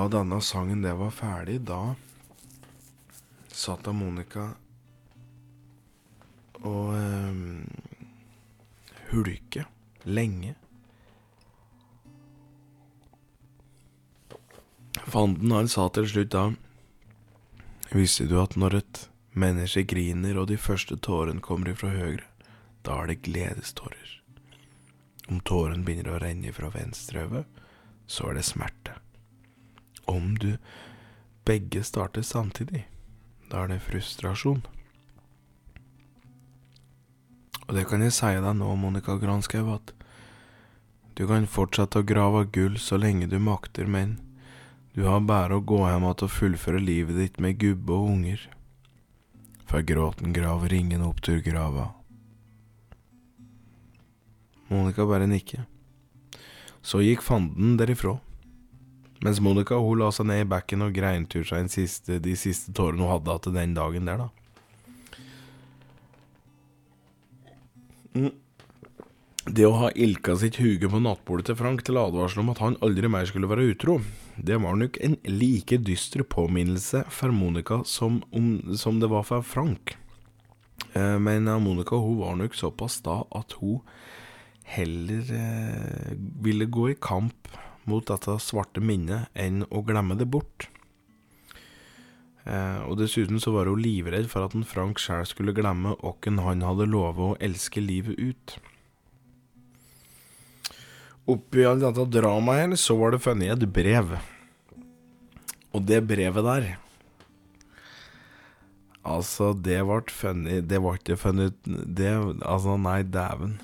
[0.06, 1.95] da denne sangen det var ferdig, da
[3.56, 4.49] satt da Monica
[6.66, 7.39] og eh,
[9.12, 9.66] hulke
[10.06, 10.53] lenge.
[15.06, 16.45] Fanden han sa til slutt da
[17.95, 19.03] Visste du at når et
[19.38, 22.26] menneske griner og de første tårene kommer ifra høyre,
[22.84, 24.16] da er det gledestårer.
[25.30, 27.45] Om tåren begynner å renne fra venstre øye,
[28.08, 28.75] så er det smerte.
[30.16, 30.51] Om du
[31.45, 32.86] begge starter samtidig,
[33.51, 34.63] da er det frustrasjon.
[37.66, 39.93] Og det kan jeg si deg nå, Monica Granskau, at
[41.16, 44.18] du kan fortsette å grave gull så lenge du makter, men
[44.95, 48.43] du har bare å gå hjem igjen og fullføre livet ditt med gubbe og unger.
[49.66, 51.89] For gråten graver ingen opptur grava.
[54.70, 55.66] Monica bare nikker.
[56.86, 58.20] Så gikk fanden derifra.
[59.24, 63.05] Mens Monica hun la seg ned i bekken og greintur seg siste, de siste tårene
[63.05, 64.32] hun hadde hatt den dagen der, da.
[68.16, 68.34] Mm.
[69.45, 72.78] Det å ha ilka sitt huge på nattbordet til Frank til advarsel om at han
[72.86, 73.99] aldri mer skulle være utro,
[74.36, 79.45] det var nok en like dyster påminnelse for Monica som, om, som det var for
[79.45, 79.93] Frank.
[80.97, 83.84] Eh, men Monica hun var nok såpass sta at hun
[84.66, 87.53] heller eh, ville gå i kamp
[87.90, 90.68] mot dette svarte minnet enn å glemme det bort.
[92.46, 96.42] Eh, og dessuten så var hun livredd for at en Frank sjøl skulle glemme hvem
[96.46, 98.58] han hadde lovet å elske livet ut.
[101.26, 104.14] Oppi alt dette dramaet her, så var det funnet et brev.
[105.74, 106.68] Og det brevet der
[109.06, 113.58] Altså, det ble funnet Det var ikke funnet Det Altså, nei, dæven.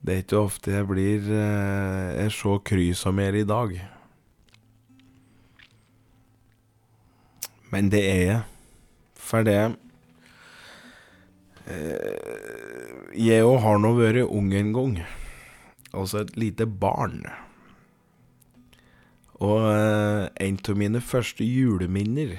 [0.00, 3.74] Det er ikke ofte jeg blir eh, så kry som jeg er i dag.
[7.70, 8.40] Men det er jeg.
[9.20, 9.58] For det
[11.68, 12.16] eh,
[13.20, 14.96] Jeg òg har nå vært ung en gang.
[15.92, 17.20] Altså et lite barn.
[19.40, 22.34] Og eh, en av mine første juleminner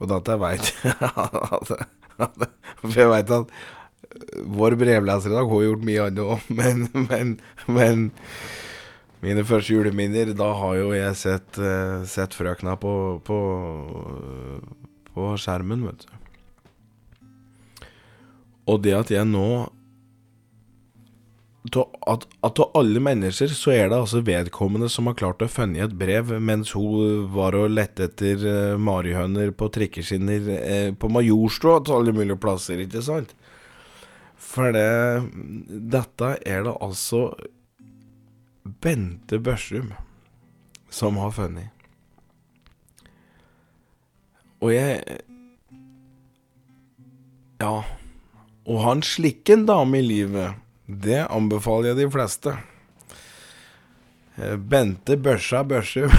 [0.00, 0.72] Og dette veit
[2.80, 3.52] For jeg veit at
[4.44, 7.34] vår brevleser i dag har gjort mye annet òg, men, men,
[7.70, 8.06] men
[9.24, 12.94] mine første juleminner, da har jo jeg sett, uh, sett frøkna på,
[13.26, 13.40] på,
[15.12, 16.16] på skjermen, vet du.
[18.70, 19.68] Og det at jeg nå
[21.70, 25.92] at av alle mennesker så er det altså vedkommende som har klart å finne et
[25.92, 31.98] brev mens hun var og lette etter uh, marihøner på trikkeskinner uh, på Majorstua til
[31.98, 33.36] alle mulige plasser, ikke sant?
[34.40, 34.86] For det
[35.92, 37.28] Dette er det altså
[38.80, 39.92] Bente Børsum
[40.90, 41.70] som har funnet.
[44.60, 45.20] Og jeg
[47.60, 47.84] Ja.
[48.70, 50.54] Å ha en slik en dame i livet,
[50.86, 52.52] det anbefaler jeg de fleste.
[54.70, 56.12] Bente Børsa Børsum.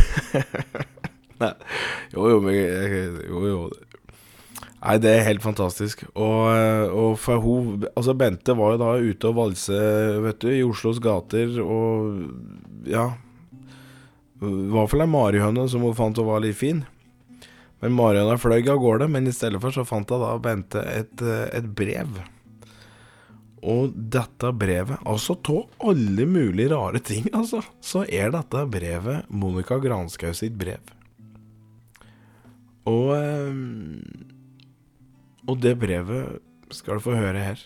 [1.42, 1.54] Nei,
[2.14, 2.58] jo jo, men
[3.26, 3.62] Jo jo.
[4.82, 6.04] Nei, det er helt fantastisk.
[6.16, 6.48] Og,
[6.90, 9.82] og, for hun Altså, Bente var jo da ute og valse,
[10.26, 13.12] vet du, i Oslos gater, og ja
[14.42, 16.82] i hvert fall ei marihøne som hun fant og var litt fin.
[17.82, 21.22] Men marihøna fløy av gårde, men i stedet for så fant hun da Bente et,
[21.54, 22.18] et brev.
[23.62, 29.78] Og dette brevet, altså av alle mulige rare ting, altså, så er dette brevet Monica
[29.82, 30.82] Granskau sitt brev.
[32.90, 33.62] Og eh,
[35.52, 36.40] Og det brevet
[36.72, 37.60] skal du få høre her.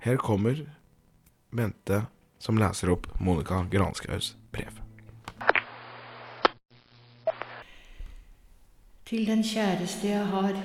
[0.00, 0.62] Her kommer
[1.52, 2.06] Bente
[2.40, 4.78] som leser opp Monica Granskaugs brev.
[9.06, 10.56] Til den kjæreste jeg har.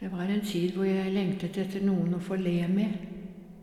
[0.00, 2.92] Det var en tid hvor jeg lengtet etter noen å få le med,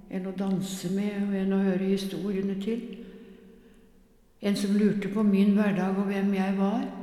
[0.10, 2.82] en å danse med og en å høre historiene til.
[4.42, 7.03] En som lurte på min hverdag og hvem jeg var.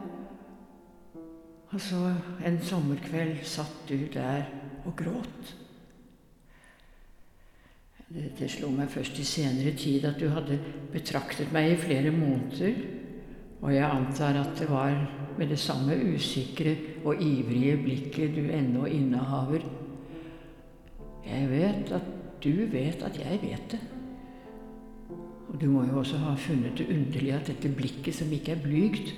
[1.70, 1.98] Og så
[2.46, 4.48] en sommerkveld satt du der
[4.84, 5.52] og gråt.
[8.10, 10.58] Det, det slo meg først i senere tid at du hadde
[10.90, 12.80] betraktet meg i flere måneder,
[13.60, 14.96] og jeg antar at det var
[15.38, 19.62] med det samme usikre og ivrige blikket du ennå innehaver.
[21.22, 22.10] Jeg vet at
[22.42, 23.80] du vet at jeg vet det.
[25.48, 28.62] Og du må jo også ha funnet det underlig at dette blikket som ikke er
[28.64, 29.14] blygt,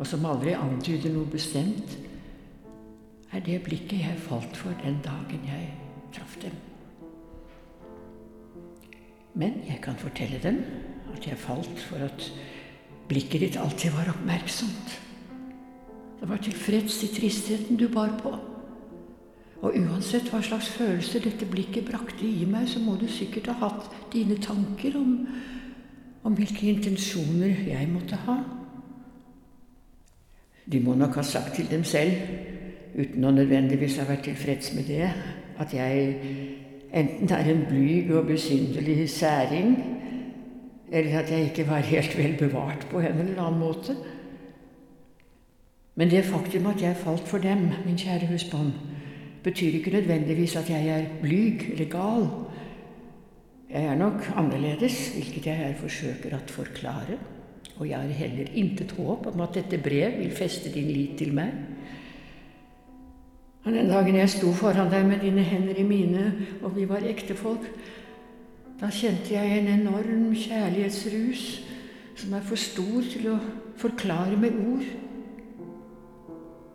[0.00, 1.98] og som aldri antyder noe bestemt,
[3.30, 5.66] er det blikket jeg falt for den dagen jeg
[6.16, 6.54] traff dem.
[9.38, 10.62] Men jeg kan fortelle dem
[11.12, 12.24] at jeg falt for at
[13.10, 14.96] blikket ditt alltid var oppmerksomt.
[16.20, 18.32] Det var tilfreds i tristheten du bar på.
[19.60, 23.68] Og uansett hva slags følelser dette blikket brakte i meg, så må du sikkert ha
[23.68, 25.12] hatt dine tanker om,
[26.24, 28.38] om hvilke intensjoner jeg måtte ha.
[30.66, 32.12] De må nok ha sagt til dem selv,
[32.98, 35.08] uten å nødvendigvis ha vært tilfreds med det,
[35.60, 36.14] at jeg
[36.92, 39.74] enten er en blyg og besynderlig særing,
[40.92, 43.94] eller at jeg ikke var helt vel bevart på en eller annen måte.
[45.94, 48.72] Men det faktum at jeg falt for dem, min kjære husbånd,
[49.44, 52.26] betyr ikke nødvendigvis at jeg er blyg eller gal.
[53.70, 57.18] Jeg er nok annerledes, hvilket jeg her forsøker å forklare
[57.80, 61.32] og jeg har heller intet håp om at dette brev vil feste din lit til
[61.32, 61.54] meg.
[63.64, 67.04] Og Den dagen jeg sto foran deg med dine hender i mine, og vi var
[67.08, 67.64] ektefolk,
[68.80, 71.42] da kjente jeg en enorm kjærlighetsrus
[72.16, 73.38] som er for stor til å
[73.80, 74.86] forklare med ord.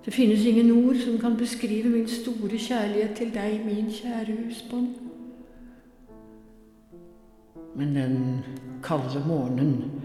[0.06, 4.94] Det finnes ingen ord som kan beskrive min store kjærlighet til deg, min kjære husbånd.
[7.76, 8.20] Men den
[8.86, 10.02] kalde morgenen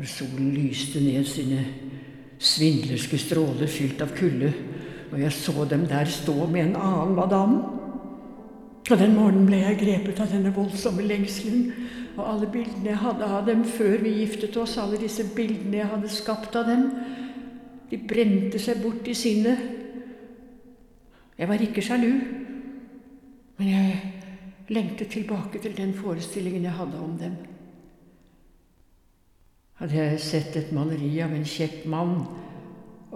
[0.00, 1.58] når solen lyste ned sine
[2.40, 4.48] svindlerske stråler fylt av kulde,
[5.12, 7.58] og jeg så dem der stå med en annen madame.
[8.88, 11.68] Og den morgenen ble jeg grepet av denne voldsomme lengselen,
[12.16, 15.92] og alle bildene jeg hadde av dem før vi giftet oss, alle disse bildene jeg
[15.92, 16.88] hadde skapt av dem,
[17.92, 19.68] de brente seg bort i sinnet.
[21.36, 22.12] Jeg var ikke sjalu,
[23.60, 24.02] men jeg
[24.72, 27.40] lengtet tilbake til den forestillingen jeg hadde om dem.
[29.80, 32.18] Hadde jeg sett et maleri av en kjekk mann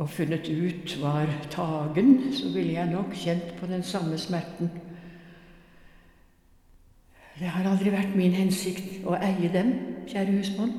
[0.01, 4.71] og funnet ut var tagen, så ville jeg nok kjent på den samme smerten.
[7.39, 9.75] Det har aldri vært min hensikt å eie dem,
[10.09, 10.73] kjære husmann.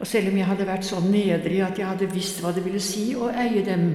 [0.00, 2.82] Og selv om jeg hadde vært så nedrig at jeg hadde visst hva det ville
[2.82, 3.92] si å eie dem,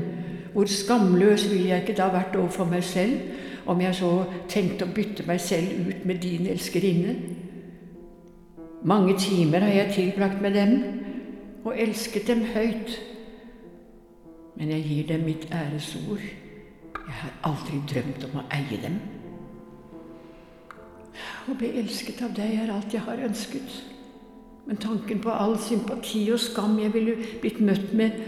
[0.53, 4.11] hvor skamløs ville jeg ikke da vært overfor meg selv om jeg så
[4.47, 7.17] tenkte å bytte meg selv ut med din elskerinne?
[8.85, 10.75] Mange timer har jeg tilbrakt med dem
[11.65, 12.99] og elsket dem høyt.
[14.55, 16.21] Men jeg gir dem mitt æresord.
[16.93, 18.99] Jeg har aldri drømt om å eie dem.
[21.49, 23.81] Å bli elsket av deg er alt jeg har ønsket.
[24.65, 28.21] Men tanken på all sympati og skam jeg ville blitt møtt med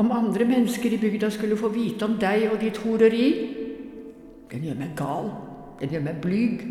[0.00, 3.26] om andre mennesker i bygda skulle få vite om deg og ditt horeri,
[4.50, 5.28] den gjør meg gal.
[5.80, 6.62] Den gjør meg blyg.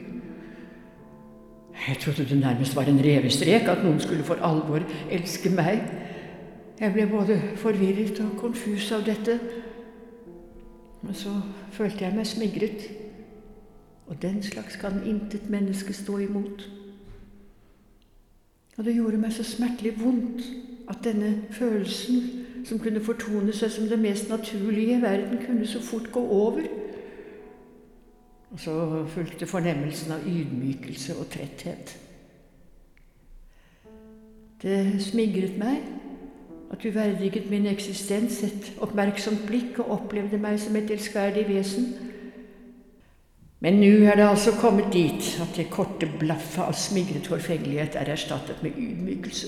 [1.88, 5.82] Jeg trodde det nærmest var en revestrek at noen skulle for alvor elske meg.
[6.80, 9.39] Jeg ble både forvirret og konfus av dette.
[11.01, 11.32] Men så
[11.71, 12.89] følte jeg meg smigret,
[14.07, 16.67] og den slags kan intet menneske stå imot.
[18.77, 20.43] Og det gjorde meg så smertelig vondt
[20.89, 25.82] at denne følelsen, som kunne fortone seg som det mest naturlige i verden, kunne så
[25.84, 26.61] fort gå over.
[28.51, 31.97] Og så fulgte fornemmelsen av ydmykelse og tretthet.
[34.61, 35.83] Det smigret meg
[36.69, 41.87] at du verdiget min eksistens, et oppmerksomt blikk, og opplevde meg som et elskverdig vesen.
[43.59, 48.13] Men nå er det altså kommet dit at det korte blaffet av smigret forfengelighet er
[48.13, 49.47] erstattet med ydmykelse.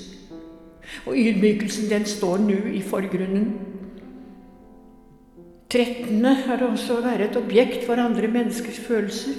[1.06, 3.54] Og ydmykelsen, den står nå i forgrunnen.
[5.72, 9.38] Trettende er det også å være et objekt for andre menneskers følelser.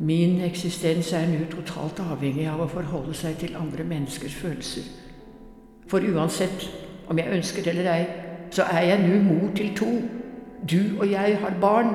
[0.00, 4.86] Min eksistens er nå totalt avhengig av å forholde seg til andre menneskers følelser.
[5.92, 6.64] For uansett
[7.12, 8.06] om jeg ønsker det eller ei,
[8.54, 9.90] så er jeg nå mor til to.
[10.64, 11.92] Du og jeg har barn.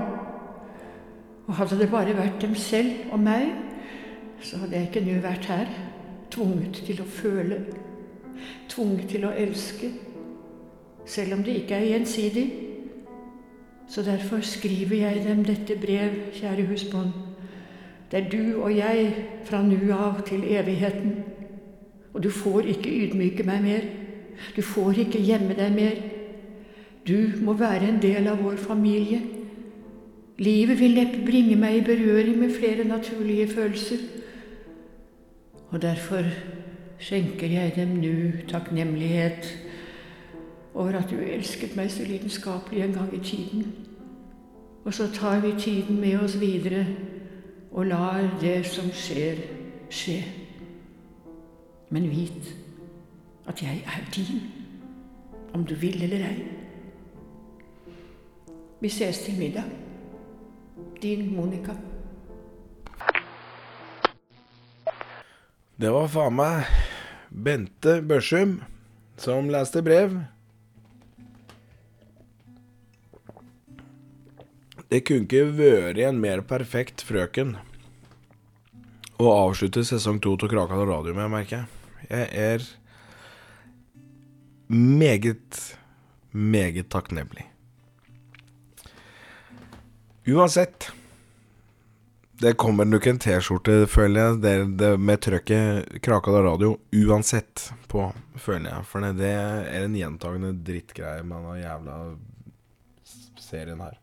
[1.47, 3.49] Og hadde det bare vært dem selv og meg,
[4.41, 5.75] så hadde jeg ikke nå vært her,
[6.29, 7.63] tvunget til å føle,
[8.69, 9.89] tvunget til å elske,
[11.09, 12.68] selv om det ikke er gjensidig.
[13.89, 17.09] Så derfor skriver jeg dem dette brev, kjære husbånd.
[18.11, 19.15] Det er du og jeg
[19.45, 21.15] fra nu av til evigheten.
[22.13, 23.87] Og du får ikke ydmyke meg mer.
[24.55, 25.97] Du får ikke gjemme deg mer.
[27.07, 29.21] Du må være en del av vår familie.
[30.39, 33.97] Livet vil neppe bringe meg i berøring med flere naturlige følelser.
[35.69, 36.29] Og derfor
[36.99, 39.49] skjenker jeg dem nu takknemlighet
[40.73, 43.73] over at du elsket meg så lidenskapelig en gang i tiden.
[44.85, 46.85] Og så tar vi tiden med oss videre
[47.71, 49.41] og lar det som skjer,
[49.89, 50.23] skje.
[51.89, 52.55] Men vit
[53.47, 54.41] at jeg er din,
[55.53, 56.47] om du vil eller ei.
[58.81, 59.63] Vi ses til middag.
[61.01, 61.73] Din Monica.
[65.79, 66.67] Det var faen meg
[67.31, 68.57] Bente Børsum
[69.17, 70.17] som leste brev.
[74.89, 77.53] Det kunne ikke vært en mer perfekt frøken
[79.21, 81.67] å avslutte sesong to av Krakal radio med, merker jeg.
[82.09, 82.65] Jeg er
[84.69, 85.59] meget,
[86.31, 87.45] meget takknemlig.
[90.29, 90.91] Uansett
[92.39, 98.05] Det kommer nok en T-skjorte, føler jeg, det, det med trøkket Krakal radio uansett på,
[98.39, 98.85] føler jeg.
[98.87, 101.97] For det er en gjentagende drittgreie med den jævla
[103.43, 103.99] serien her.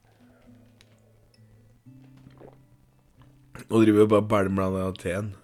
[3.69, 5.35] Nå driver vi bare bælmer av teen.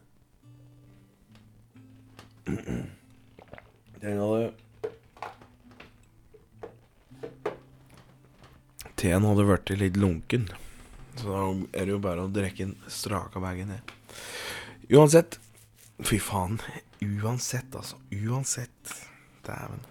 [4.02, 4.52] Den hadde
[8.98, 10.48] Teen hadde blitt litt lunken.
[11.18, 11.46] Så da
[11.78, 13.96] er det jo bare å drikke den straka bagen ned.
[14.92, 15.38] Uansett
[16.02, 16.58] Fy faen.
[17.02, 17.96] Uansett, altså.
[18.10, 18.94] Uansett.
[19.46, 19.84] Dæven.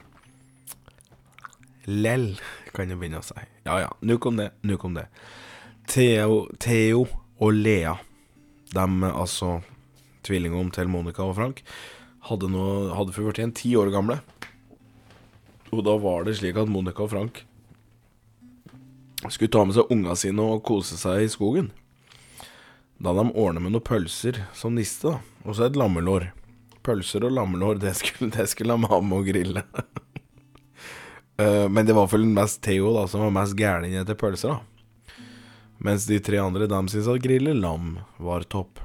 [1.86, 2.39] Lell,
[2.76, 3.38] kan jeg begynne å si.
[3.65, 4.49] Ja ja, nok om det.
[4.67, 5.05] Nok om det.
[5.91, 7.05] Theo, Theo
[7.41, 7.95] og Lea,
[8.76, 9.59] dem altså
[10.26, 11.61] tvillingene til Monica og Frank,
[12.30, 14.19] hadde, noe, hadde for blitt ti år gamle.
[15.72, 17.43] Og da var det slik at Monica og Frank
[19.30, 21.69] skulle ta med seg unga sine og kose seg i skogen.
[23.01, 25.22] Da de ordnet med noen pølser som niste, da.
[25.45, 26.30] Og så et lammelår.
[26.86, 29.65] Pølser og lammelår, det skulle, det skulle mamma og grille.
[31.39, 34.70] Eh, Men det var vel mest Theo da som var mest gæren etter pølser, da.
[35.82, 38.79] Mens de tre andre de syntes at grille lam var topp.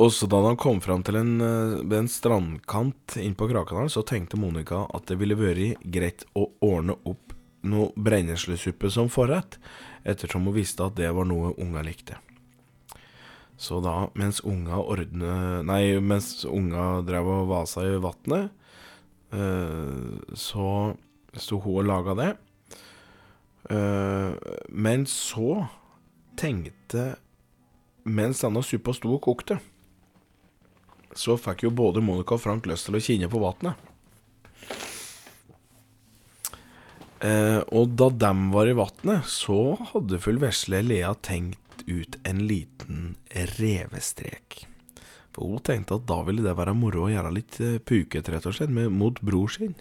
[0.00, 4.40] Også da han kom fram til en, eh, en strandkant inn på Krakadalen, så tenkte
[4.40, 9.58] Monica at det ville vært greit å ordne opp noe brenneslesuppe som forrett,
[10.04, 12.16] ettersom hun visste at det var noe unga likte.
[13.60, 18.48] Så da, mens unga ordne Nei, mens unga drev og vasa i vannet,
[19.36, 20.96] eh, så
[21.36, 22.30] sto hun og laga det.
[23.68, 24.30] Eh,
[24.68, 25.66] men så
[26.40, 27.14] tenkte
[28.08, 29.58] Mens denne suppa sto og kokte,
[31.12, 33.76] så fikk jo både Monica og Frank lyst til å kine på vannet.
[37.20, 42.40] Eh, og da dem var i vannet, så hadde full vesle Lea tenkt ut en
[42.48, 43.14] liten
[43.58, 44.62] revestrek.
[45.36, 48.48] For hun tenkte at da ville det være moro å gjøre litt eh, puket, rett
[48.48, 49.76] og slett, med, mot bror sin.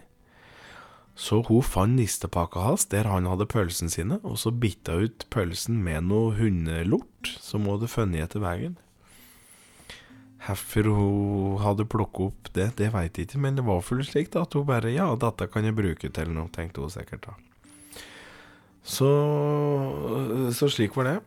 [1.19, 5.81] Så hun fant nistepakka hans der han hadde pølsen sine, og så bitta ut pølsen
[5.83, 8.77] med noe hundelort som hun hadde funnet etter veien.
[10.45, 14.31] Hvorfor hun hadde plukket opp det, det veit jeg ikke, men det var fullt slik
[14.31, 17.35] da, at hun bare Ja, dette kan jeg bruke til noe, tenkte hun sikkert da.
[18.79, 19.09] Så,
[20.55, 21.17] så slik var det.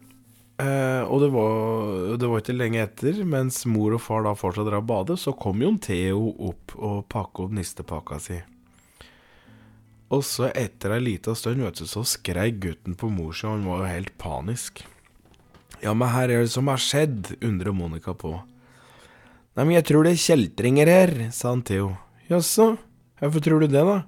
[0.63, 4.71] Eh, og det var, det var ikke lenge etter, mens mor og far da fortsatt
[4.71, 8.41] drev og badet, så kom jo Theo opp og pakka opp nistepakka si.
[10.13, 13.57] Og så etter ei lita stund, vet du, så skrei gutten på mor si, og
[13.57, 14.83] han var jo helt panisk.
[15.81, 18.37] Ja, men her er det som har skjedd, undrer Monica på.
[19.57, 21.95] Nei, men jeg tror det er kjeltringer her, sa han Theo.
[22.29, 22.75] Jaså,
[23.21, 24.03] hvorfor tror du det, da?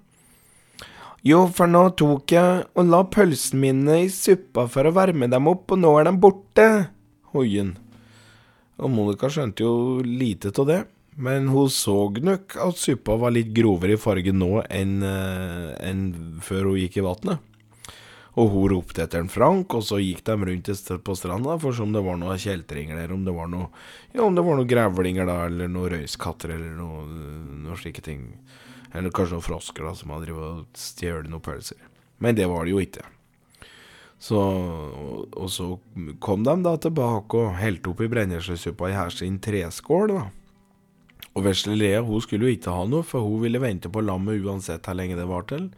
[1.25, 5.49] Jo, for nå tok jeg og la pølsene mine i suppa for å varme dem
[5.49, 6.67] opp, og nå er de borte,
[7.33, 7.73] hoien.
[8.77, 10.81] Og Monica skjønte jo lite av det,
[11.17, 16.07] men hun så nok at suppa var litt grovere i fargen nå enn eh, enn
[16.43, 17.51] før hun gikk i vannet.
[18.35, 20.71] Og hun ropte etter en Frank, og så gikk de rundt
[21.07, 23.71] på stranda for om det var noen kjeltringer der, om det var noe
[24.11, 28.27] Ja, noen grevlinger da, eller noen røyskatter, eller noen noe slike ting.
[28.91, 30.35] Eller kanskje noen frosker da, som hadde
[30.79, 31.79] stjålet noen pølser.
[32.19, 33.07] Men det var det jo ikke.
[34.19, 35.67] Så, og, og så
[36.23, 40.25] kom de da tilbake og helte oppi brenneslesuppa i her sin treskål, da.
[41.35, 44.43] Og vesle Lea hun skulle jo ikke ha noe, for hun ville vente på lammet
[44.45, 45.69] uansett hvor lenge det var til.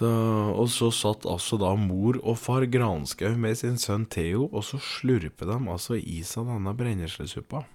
[0.00, 4.64] Så, og så satt altså da mor og far Granskaug med sin sønn Theo, og
[4.64, 7.66] så slurpet de altså i seg denne brenneslesuppa.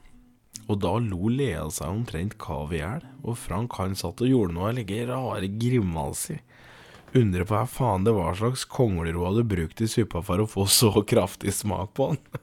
[0.66, 4.56] Og da lo Lea seg omtrent kav i hjel, og Frank han satt og gjorde
[4.56, 6.42] noe like rare grimaser.
[7.16, 10.50] Undrer på hva faen det var slags kongler hun hadde brukt i suppa for å
[10.50, 12.42] få så kraftig smak på den.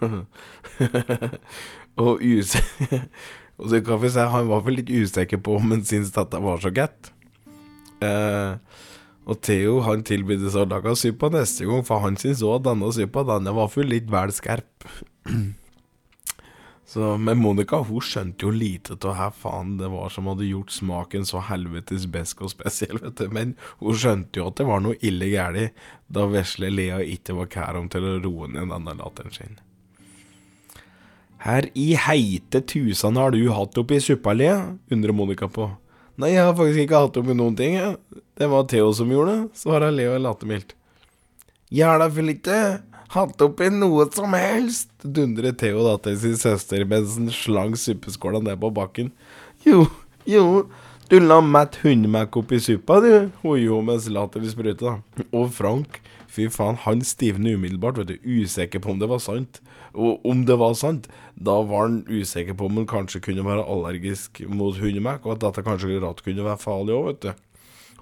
[2.06, 2.22] og
[3.56, 6.40] Og så kan vi si han var vel litt usikker på om han syntes dette
[6.44, 7.12] var så godt.
[8.04, 8.82] Eh,
[9.26, 12.92] og Theo han tilbød seg å lage suppa neste gang, for han syntes òg denne
[12.94, 14.86] suppa denne var for litt vel skarp.
[16.92, 20.76] så, men Monica hun skjønte jo lite av hva faen det var som hadde gjort
[20.76, 23.26] smaken så helvetes besk og spesiell, vet du.
[23.32, 25.80] Men hun skjønte jo at det var noe ille galt
[26.12, 29.56] da vesle Lea ikke var kærom til å roe ned denne latteren sin.
[31.46, 34.74] Her i heite tusan har du hatt oppi suppa, Lea?
[34.90, 35.68] undrer Monica på.
[36.18, 37.92] Nei, jeg har faktisk ikke hatt oppi noen ting, jeg.
[38.34, 40.74] Det var Theo som gjorde det, svarer Leo lattermildt.
[41.70, 42.58] Jeg har da vel ikke
[43.14, 48.42] hatt oppi noe som helst, dundrer Theo da til sin søster mens han slang suppeskåla
[48.42, 49.12] ned på bakken.
[49.62, 49.86] Jo,
[50.26, 50.66] jo,
[51.06, 54.98] du la Matt hundemelk oppi suppa, du, hun mens latteren spruter.
[55.30, 56.00] Og Frank,
[56.36, 59.60] fy faen, han stivner umiddelbart, vet du, usikker på om det var sant.
[59.96, 63.64] Og om det var sant, da var han usikker på om han kanskje kunne være
[63.64, 67.30] allergisk mot hundemelk, og at dette kanskje rett kunne være farlig òg, vet du.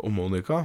[0.03, 0.65] Og Monica,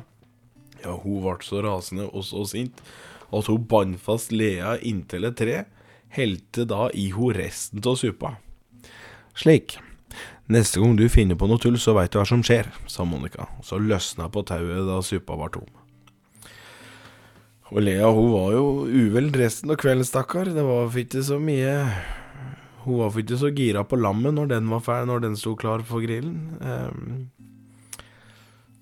[0.82, 2.82] ja, hun ble så rasende og så sint
[3.30, 5.59] at hun bandt fast Lea inntil et tre,
[6.15, 8.38] helte da i hun resten av suppa.
[9.38, 9.78] Slik.
[10.49, 13.45] Neste gang du finner på noe tull, så veit du hva som skjer, sa Monica,
[13.59, 15.70] og så løsna på tauet da suppa var tom.
[17.70, 20.49] Og Lea hun var jo uvel resten av kvelden, stakkar.
[20.53, 21.74] Det var ikke så mye
[22.86, 25.84] Hun var ikke så gira på lammet når den var ferdig, når den sto klar
[25.86, 26.55] for grillen.
[26.63, 27.30] Um,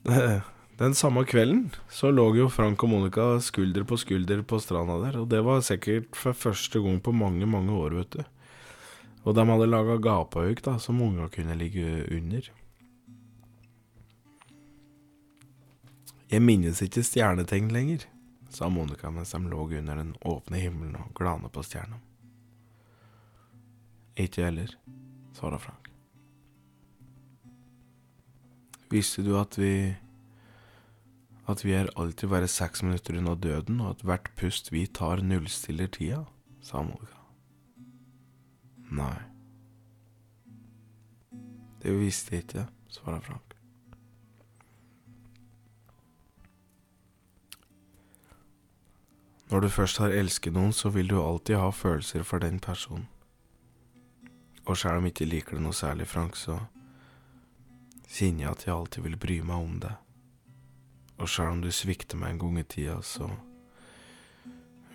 [0.82, 5.18] den samme kvelden så lå jo Frank og Monica skulder på skulder på stranda der,
[5.24, 8.24] og det var sikkert for første gang på mange, mange år, vet du.
[9.26, 12.46] Og de hadde laga gapahauk da, som unga kunne ligge under.
[16.32, 18.06] Jeg minnes ikke stjernetegn lenger,
[18.58, 22.00] sa Monica mens de lå under den åpne himmelen og glana på stjerna.
[24.18, 24.74] Ikke jeg heller,
[25.38, 25.92] svarte Frank.
[28.90, 29.96] Visste du at vi
[31.48, 35.24] at vi er alltid bare seks minutter unna døden, og at hvert pust vi tar,
[35.24, 36.26] nullstiller tida?
[36.60, 37.22] sa Monica.
[38.92, 39.22] Nei.
[41.80, 43.47] Det visste jeg ikke, svarte Frank.
[49.50, 53.08] Når du først har elsket noen, så vil du alltid ha følelser for den personen.
[54.68, 56.58] Og selv om jeg ikke liker det noe særlig, Frank, så
[58.12, 59.94] kjenner jeg at jeg alltid vil bry meg om det.
[61.18, 63.30] Og selv om du svikter meg en gang i tida, så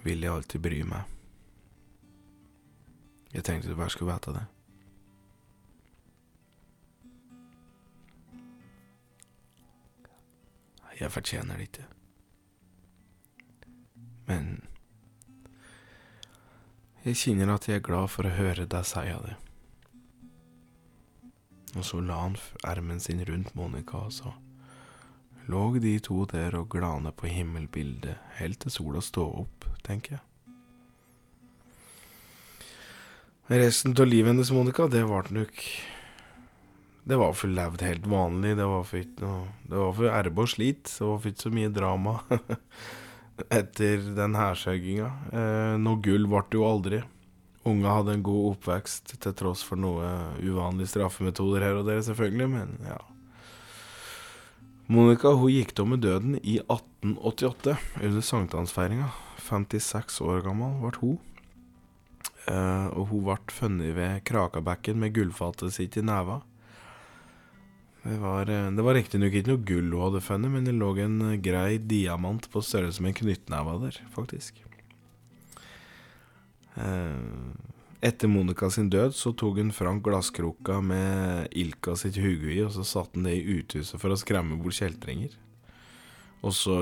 [0.04, 1.08] vil jeg alltid bry meg.
[3.32, 4.44] Jeg tenkte du bare skulle vite det.
[11.00, 11.88] Jeg fortjener det ikke.
[14.28, 14.62] Men
[17.02, 19.36] jeg kjenner at jeg er glad for å høre deg si det.
[21.72, 22.36] Og så la han
[22.68, 24.34] ermen sin rundt Monica og så
[25.50, 30.26] lå de to der og glane på himmelbildet helt til sola stå opp, tenker jeg.
[33.52, 35.64] Resten av livet hennes, Monica, det var nok
[37.04, 38.54] Det var for levd helt vanlig.
[38.56, 40.84] Det var for ikke noe Det var for erbe og slit.
[40.86, 42.14] Det var for ikke så mye drama
[43.50, 45.08] etter den hærsauginga.
[45.32, 47.00] Eh, noe gull ble det jo aldri.
[47.68, 50.08] Unga hadde en god oppvekst til tross for noe
[50.42, 52.98] uvanlige straffemetoder her og der, selvfølgelig, men ja.
[54.92, 59.12] Monica hun gikk da med døden i 1888 under sankthansfeiringa.
[59.46, 61.20] 56 år gammel ble hun.
[62.50, 66.40] Eh, og hun ble funnet ved Krakabekken med gullfatet sitt i neva.
[68.02, 70.90] Det var, eh, det var riktignok ikke noe gull hun hadde funnet, men det lå
[70.98, 74.58] en eh, grei diamant på størrelse med en knyttneve der, faktisk.
[76.74, 77.20] Eh,
[78.02, 82.72] etter Monica sin død så tok hun Frank glasskroka med Ilka sitt hode i, og
[82.74, 85.36] så satte han det i uthuset for å skremme bort kjeltringer.
[86.42, 86.80] Og så,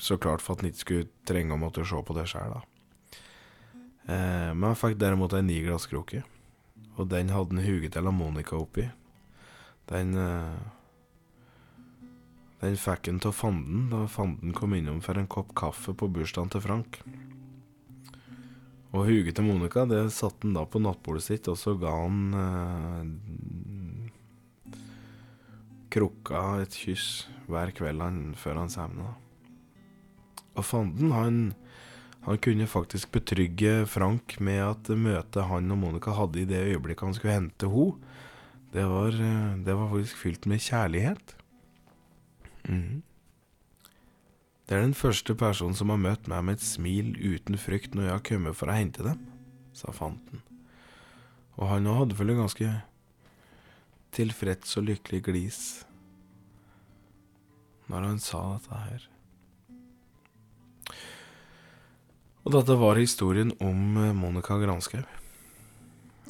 [0.00, 2.64] så klart for at han ikke skulle trenge å måtte se på det sjøl, da.
[4.08, 6.22] Men han fikk derimot en ny glasskroke,
[6.96, 8.86] og den hadde han huget til Monica oppi.
[9.88, 10.58] Den eh,
[12.60, 16.50] Den fikk han av fanden da fanden kom innom for en kopp kaffe på bursdagen
[16.50, 16.98] til Frank.
[18.88, 22.34] Og huget til Monica, det satte han da på nattbordet sitt, og så ga han
[22.42, 23.04] eh,
[25.94, 29.12] krukka et kyss hver kveld han, før han sovna.
[30.58, 31.40] Og fanden, han,
[32.26, 37.06] han kunne faktisk betrygge Frank med at møtet han og Monica hadde i det øyeblikket
[37.06, 38.07] han skulle hente henne,
[38.72, 41.34] det var, eh, det var faktisk fylt med kjærlighet.
[42.68, 43.02] Mm.
[44.68, 48.04] Det er den første personen som har møtt meg med et smil uten frykt når
[48.04, 49.22] jeg har kommet for å hente dem,
[49.72, 50.42] sa fanten.
[51.56, 52.72] Og han òg hadde vel en ganske
[54.12, 55.62] tilfreds og lykkelig glis
[57.88, 59.06] når han sa dette her.
[62.44, 65.17] Og dette var historien om eh, Monica Granskaug.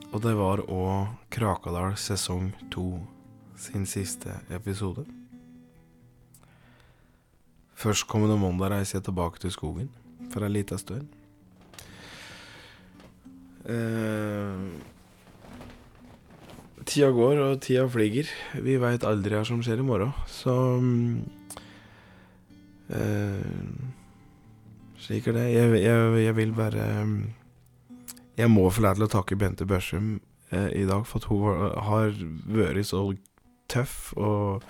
[0.09, 2.97] Og det var òg Krakadal sesong to
[3.61, 5.05] sin siste episode.
[7.79, 9.91] Førstkommende mandag reiser jeg tilbake til skogen
[10.33, 11.11] for ei lita stund.
[13.69, 14.65] Eh,
[16.89, 18.33] tida går, og tida flyger.
[18.65, 20.57] Vi veit aldri hva som skjer i morgen, så
[22.97, 23.45] eh,
[24.99, 25.45] Slik er det.
[25.53, 26.89] Jeg, jeg, jeg vil bare
[28.39, 30.21] Jeg må få lov til å takke Bente Børsum
[30.55, 32.13] eh, i dag for at hun var, har
[32.47, 33.01] vært så
[33.67, 34.63] tøff og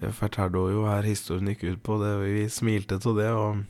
[0.00, 1.96] jeg fortalte jo her historien gikk ut på.
[2.00, 3.64] Det, vi smilte til det, og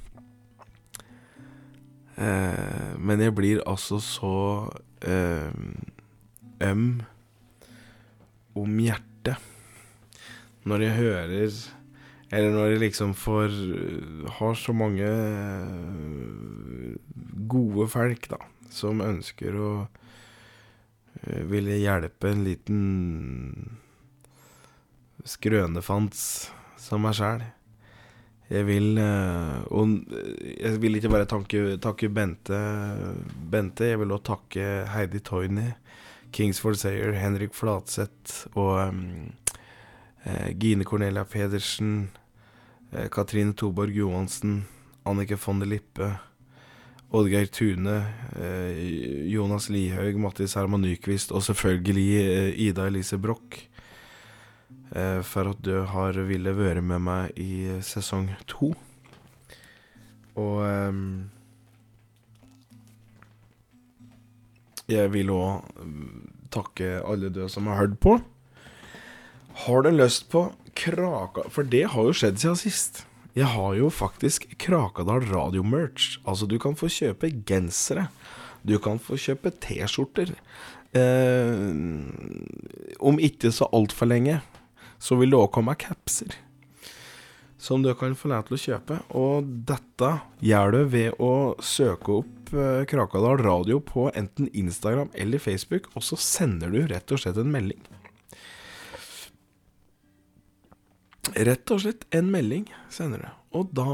[2.21, 4.37] eh, Men jeg blir altså så
[5.01, 5.49] eh,
[6.61, 7.01] øm
[8.61, 9.41] om hjertet
[10.69, 11.59] når jeg hører
[12.31, 13.55] Eller når jeg liksom får
[14.39, 15.09] Har så mange
[17.51, 18.39] gode folk, da,
[18.71, 19.71] som ønsker å
[21.25, 22.83] eh, ville hjelpe en liten
[25.27, 26.21] skrønefants
[26.81, 27.43] som meg sjæl.
[28.51, 32.61] Jeg vil eh, Og jeg vil ikke bare takke, takke Bente,
[33.51, 35.69] Bente, jeg vil også takke Heidi Toyny,
[36.35, 39.03] Kingsford Sayer, Henrik Flatseth og eh,
[40.59, 42.11] Gine Cornelia Pedersen,
[42.93, 44.67] eh, Katrine Toborg Johansen,
[45.05, 46.21] Annike von der Lippe,
[47.11, 48.07] Oddgeir Tune,
[48.37, 53.65] eh, Jonas Lihaug, Mattis Herman Nyquist og selvfølgelig eh, Ida Elise Broch
[54.95, 58.71] eh, for at du har ville være med meg i sesong to.
[60.39, 60.63] Og
[64.89, 65.67] jeg vil òg
[66.55, 68.21] takke alle du som har hørt på.
[69.61, 73.03] Har du lyst på Kraka For det har jo skjedd siden sist.
[73.37, 76.17] Jeg har jo faktisk Krakadal Radio-merch.
[76.25, 78.09] Altså, du kan få kjøpe gensere.
[78.67, 80.33] Du kan få kjøpe T-skjorter.
[80.97, 81.61] Eh,
[82.99, 84.41] om ikke så altfor lenge
[85.01, 86.35] så vil det òg komme capser.
[87.61, 88.99] Som du kan få lov til å kjøpe.
[89.13, 95.43] Og dette gjør du ved å søke opp eh, Krakadal Radio på enten Instagram eller
[95.43, 97.81] Facebook, og så sender du rett og slett en melding.
[101.29, 103.29] Rett og slett en melding sender du,
[103.61, 103.85] og da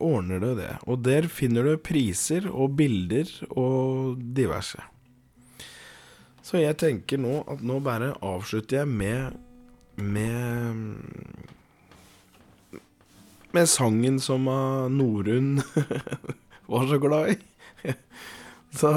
[0.00, 0.72] ordner du det.
[0.88, 4.80] Og der finner du priser og bilder og diverse.
[6.42, 9.36] Så jeg tenker nå at nå bare avslutter jeg med
[10.00, 10.96] med
[13.52, 14.46] Med sangen som
[14.94, 15.60] Norun
[16.70, 17.94] var så glad i.
[18.70, 18.90] Så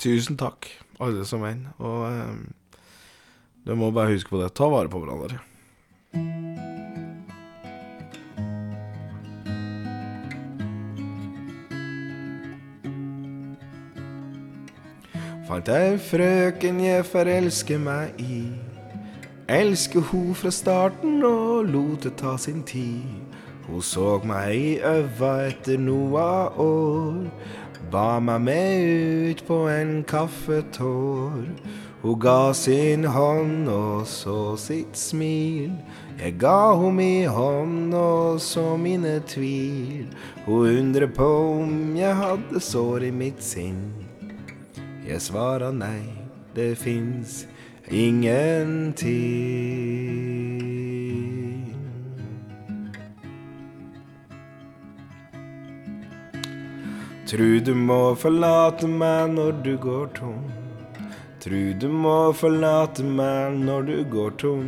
[0.00, 0.66] tusen takk,
[0.98, 1.66] alle som en.
[1.76, 2.38] Og eh,
[3.66, 4.52] du må bare huske på det.
[4.54, 5.38] Ta vare på hverandre.
[15.46, 18.44] Fant ei frøken jeg forelsker meg i.
[19.52, 23.04] Elsker ho fra starten og lot det ta sin tid.
[23.66, 27.26] Hun så meg i øva etter noa år.
[27.92, 31.44] Ba meg med ut på en kaffetår.
[32.02, 35.70] Hun ga sin hånd og så sitt smil.
[36.18, 40.08] Jeg ga ho mi hånd og så mine tvil.
[40.42, 41.28] Hun undrer på
[41.60, 43.92] om jeg hadde sår i mitt sinn.
[45.06, 46.02] Jeg svarer nei,
[46.56, 47.44] det fins
[47.86, 49.06] ingenting.
[57.30, 60.61] Tru du må forlate meg når du går tom.
[61.42, 64.66] Tru du må forlate meg når du går tom,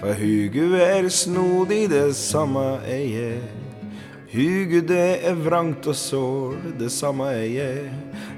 [0.00, 3.36] for hugu er snodig, det samme er jeg.
[4.32, 7.84] Hugu det er vrangt og sår, det samme er jeg.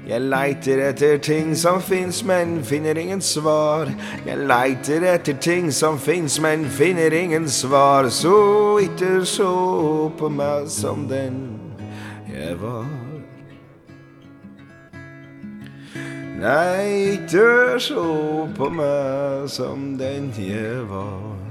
[0.05, 3.89] Jeg leiter etter ting som fins, men finner ingen svar.
[4.27, 8.11] Jeg leiter etter ting som fins, men finner ingen svar.
[8.13, 8.35] Så
[8.83, 9.49] ikke så
[10.19, 11.41] på meg som den
[12.29, 13.04] jeg var.
[16.35, 18.05] Nei, ikke se
[18.57, 21.45] på meg som den jeg var.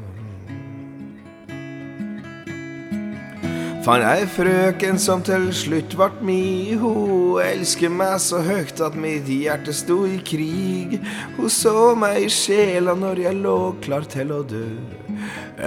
[3.85, 6.77] Fant ei frøken som til slutt vart mi.
[6.81, 11.01] Hun elsker meg så høgt at mitt hjerte sto i krig.
[11.39, 14.69] Hun så meg i sjela når jeg lå klar til å dø.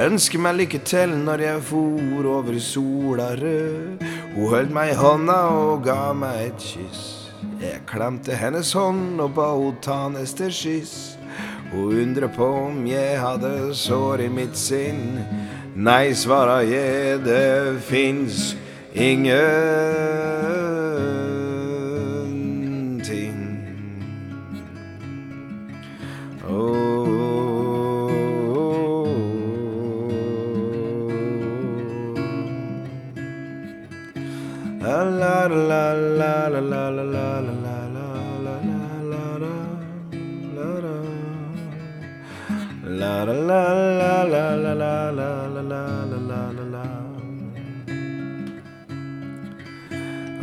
[0.07, 4.09] Ønsker meg lykke til når jeg for over sola rød.
[4.33, 7.16] Hun holdt meg i hånda og ga meg et kyss.
[7.61, 11.17] Jeg klemte hennes hånd og ba hun ta neste skyss.
[11.71, 15.19] Hun undret på om jeg hadde sår i mitt sinn.
[15.75, 18.55] Nei, svarer jeg, det fins
[18.93, 19.35] ingenting.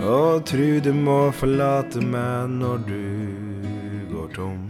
[0.04, 3.04] Og tru du må forlate meg når du
[4.12, 4.62] går tom.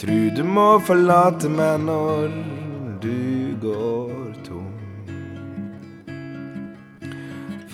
[0.00, 2.36] Tru du må forlate meg når
[3.04, 4.23] du går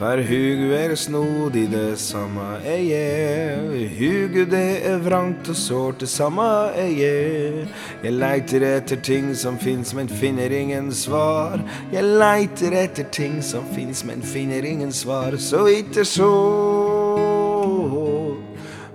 [0.01, 3.89] For hugu er snodig, det samme er jeg.
[3.99, 7.67] Hugu det er vrangt og sårt, det samme er jeg.
[8.05, 11.61] Jeg leiter etter ting som fins, men finner ingen svar.
[11.93, 15.37] Jeg leiter etter ting som fins, men finner ingen svar.
[15.37, 16.31] Så ikke så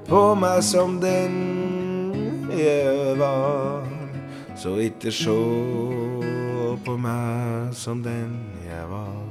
[0.09, 1.37] på meg som den
[2.57, 3.85] jeg var.
[4.57, 5.37] Så ikke så
[6.81, 9.24] på meg som den jeg var.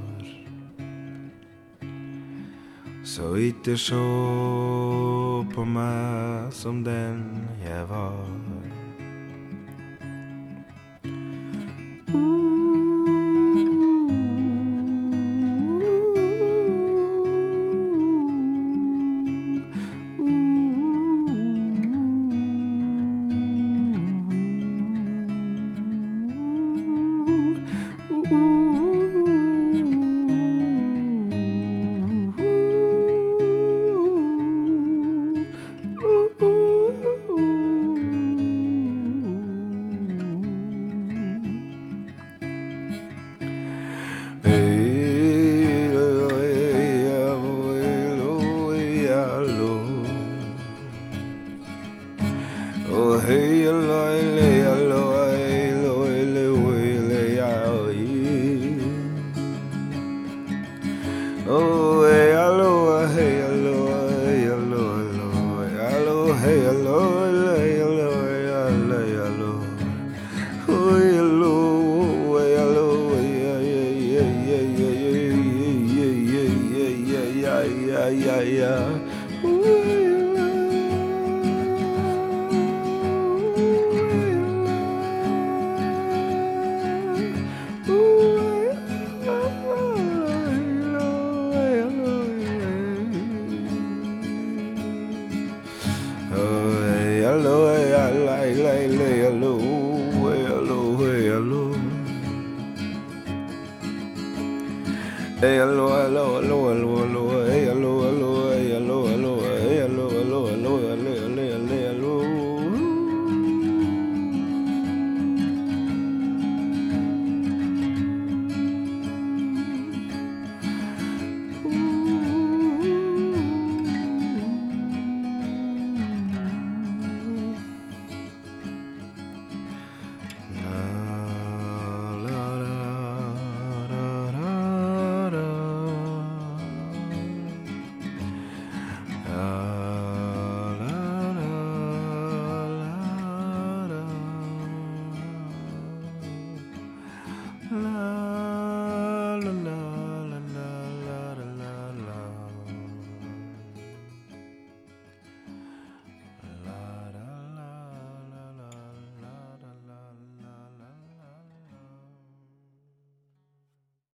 [3.14, 3.98] Så ikke se
[5.54, 7.22] på meg som den
[7.62, 8.26] jeg var.
[12.14, 12.63] yeah,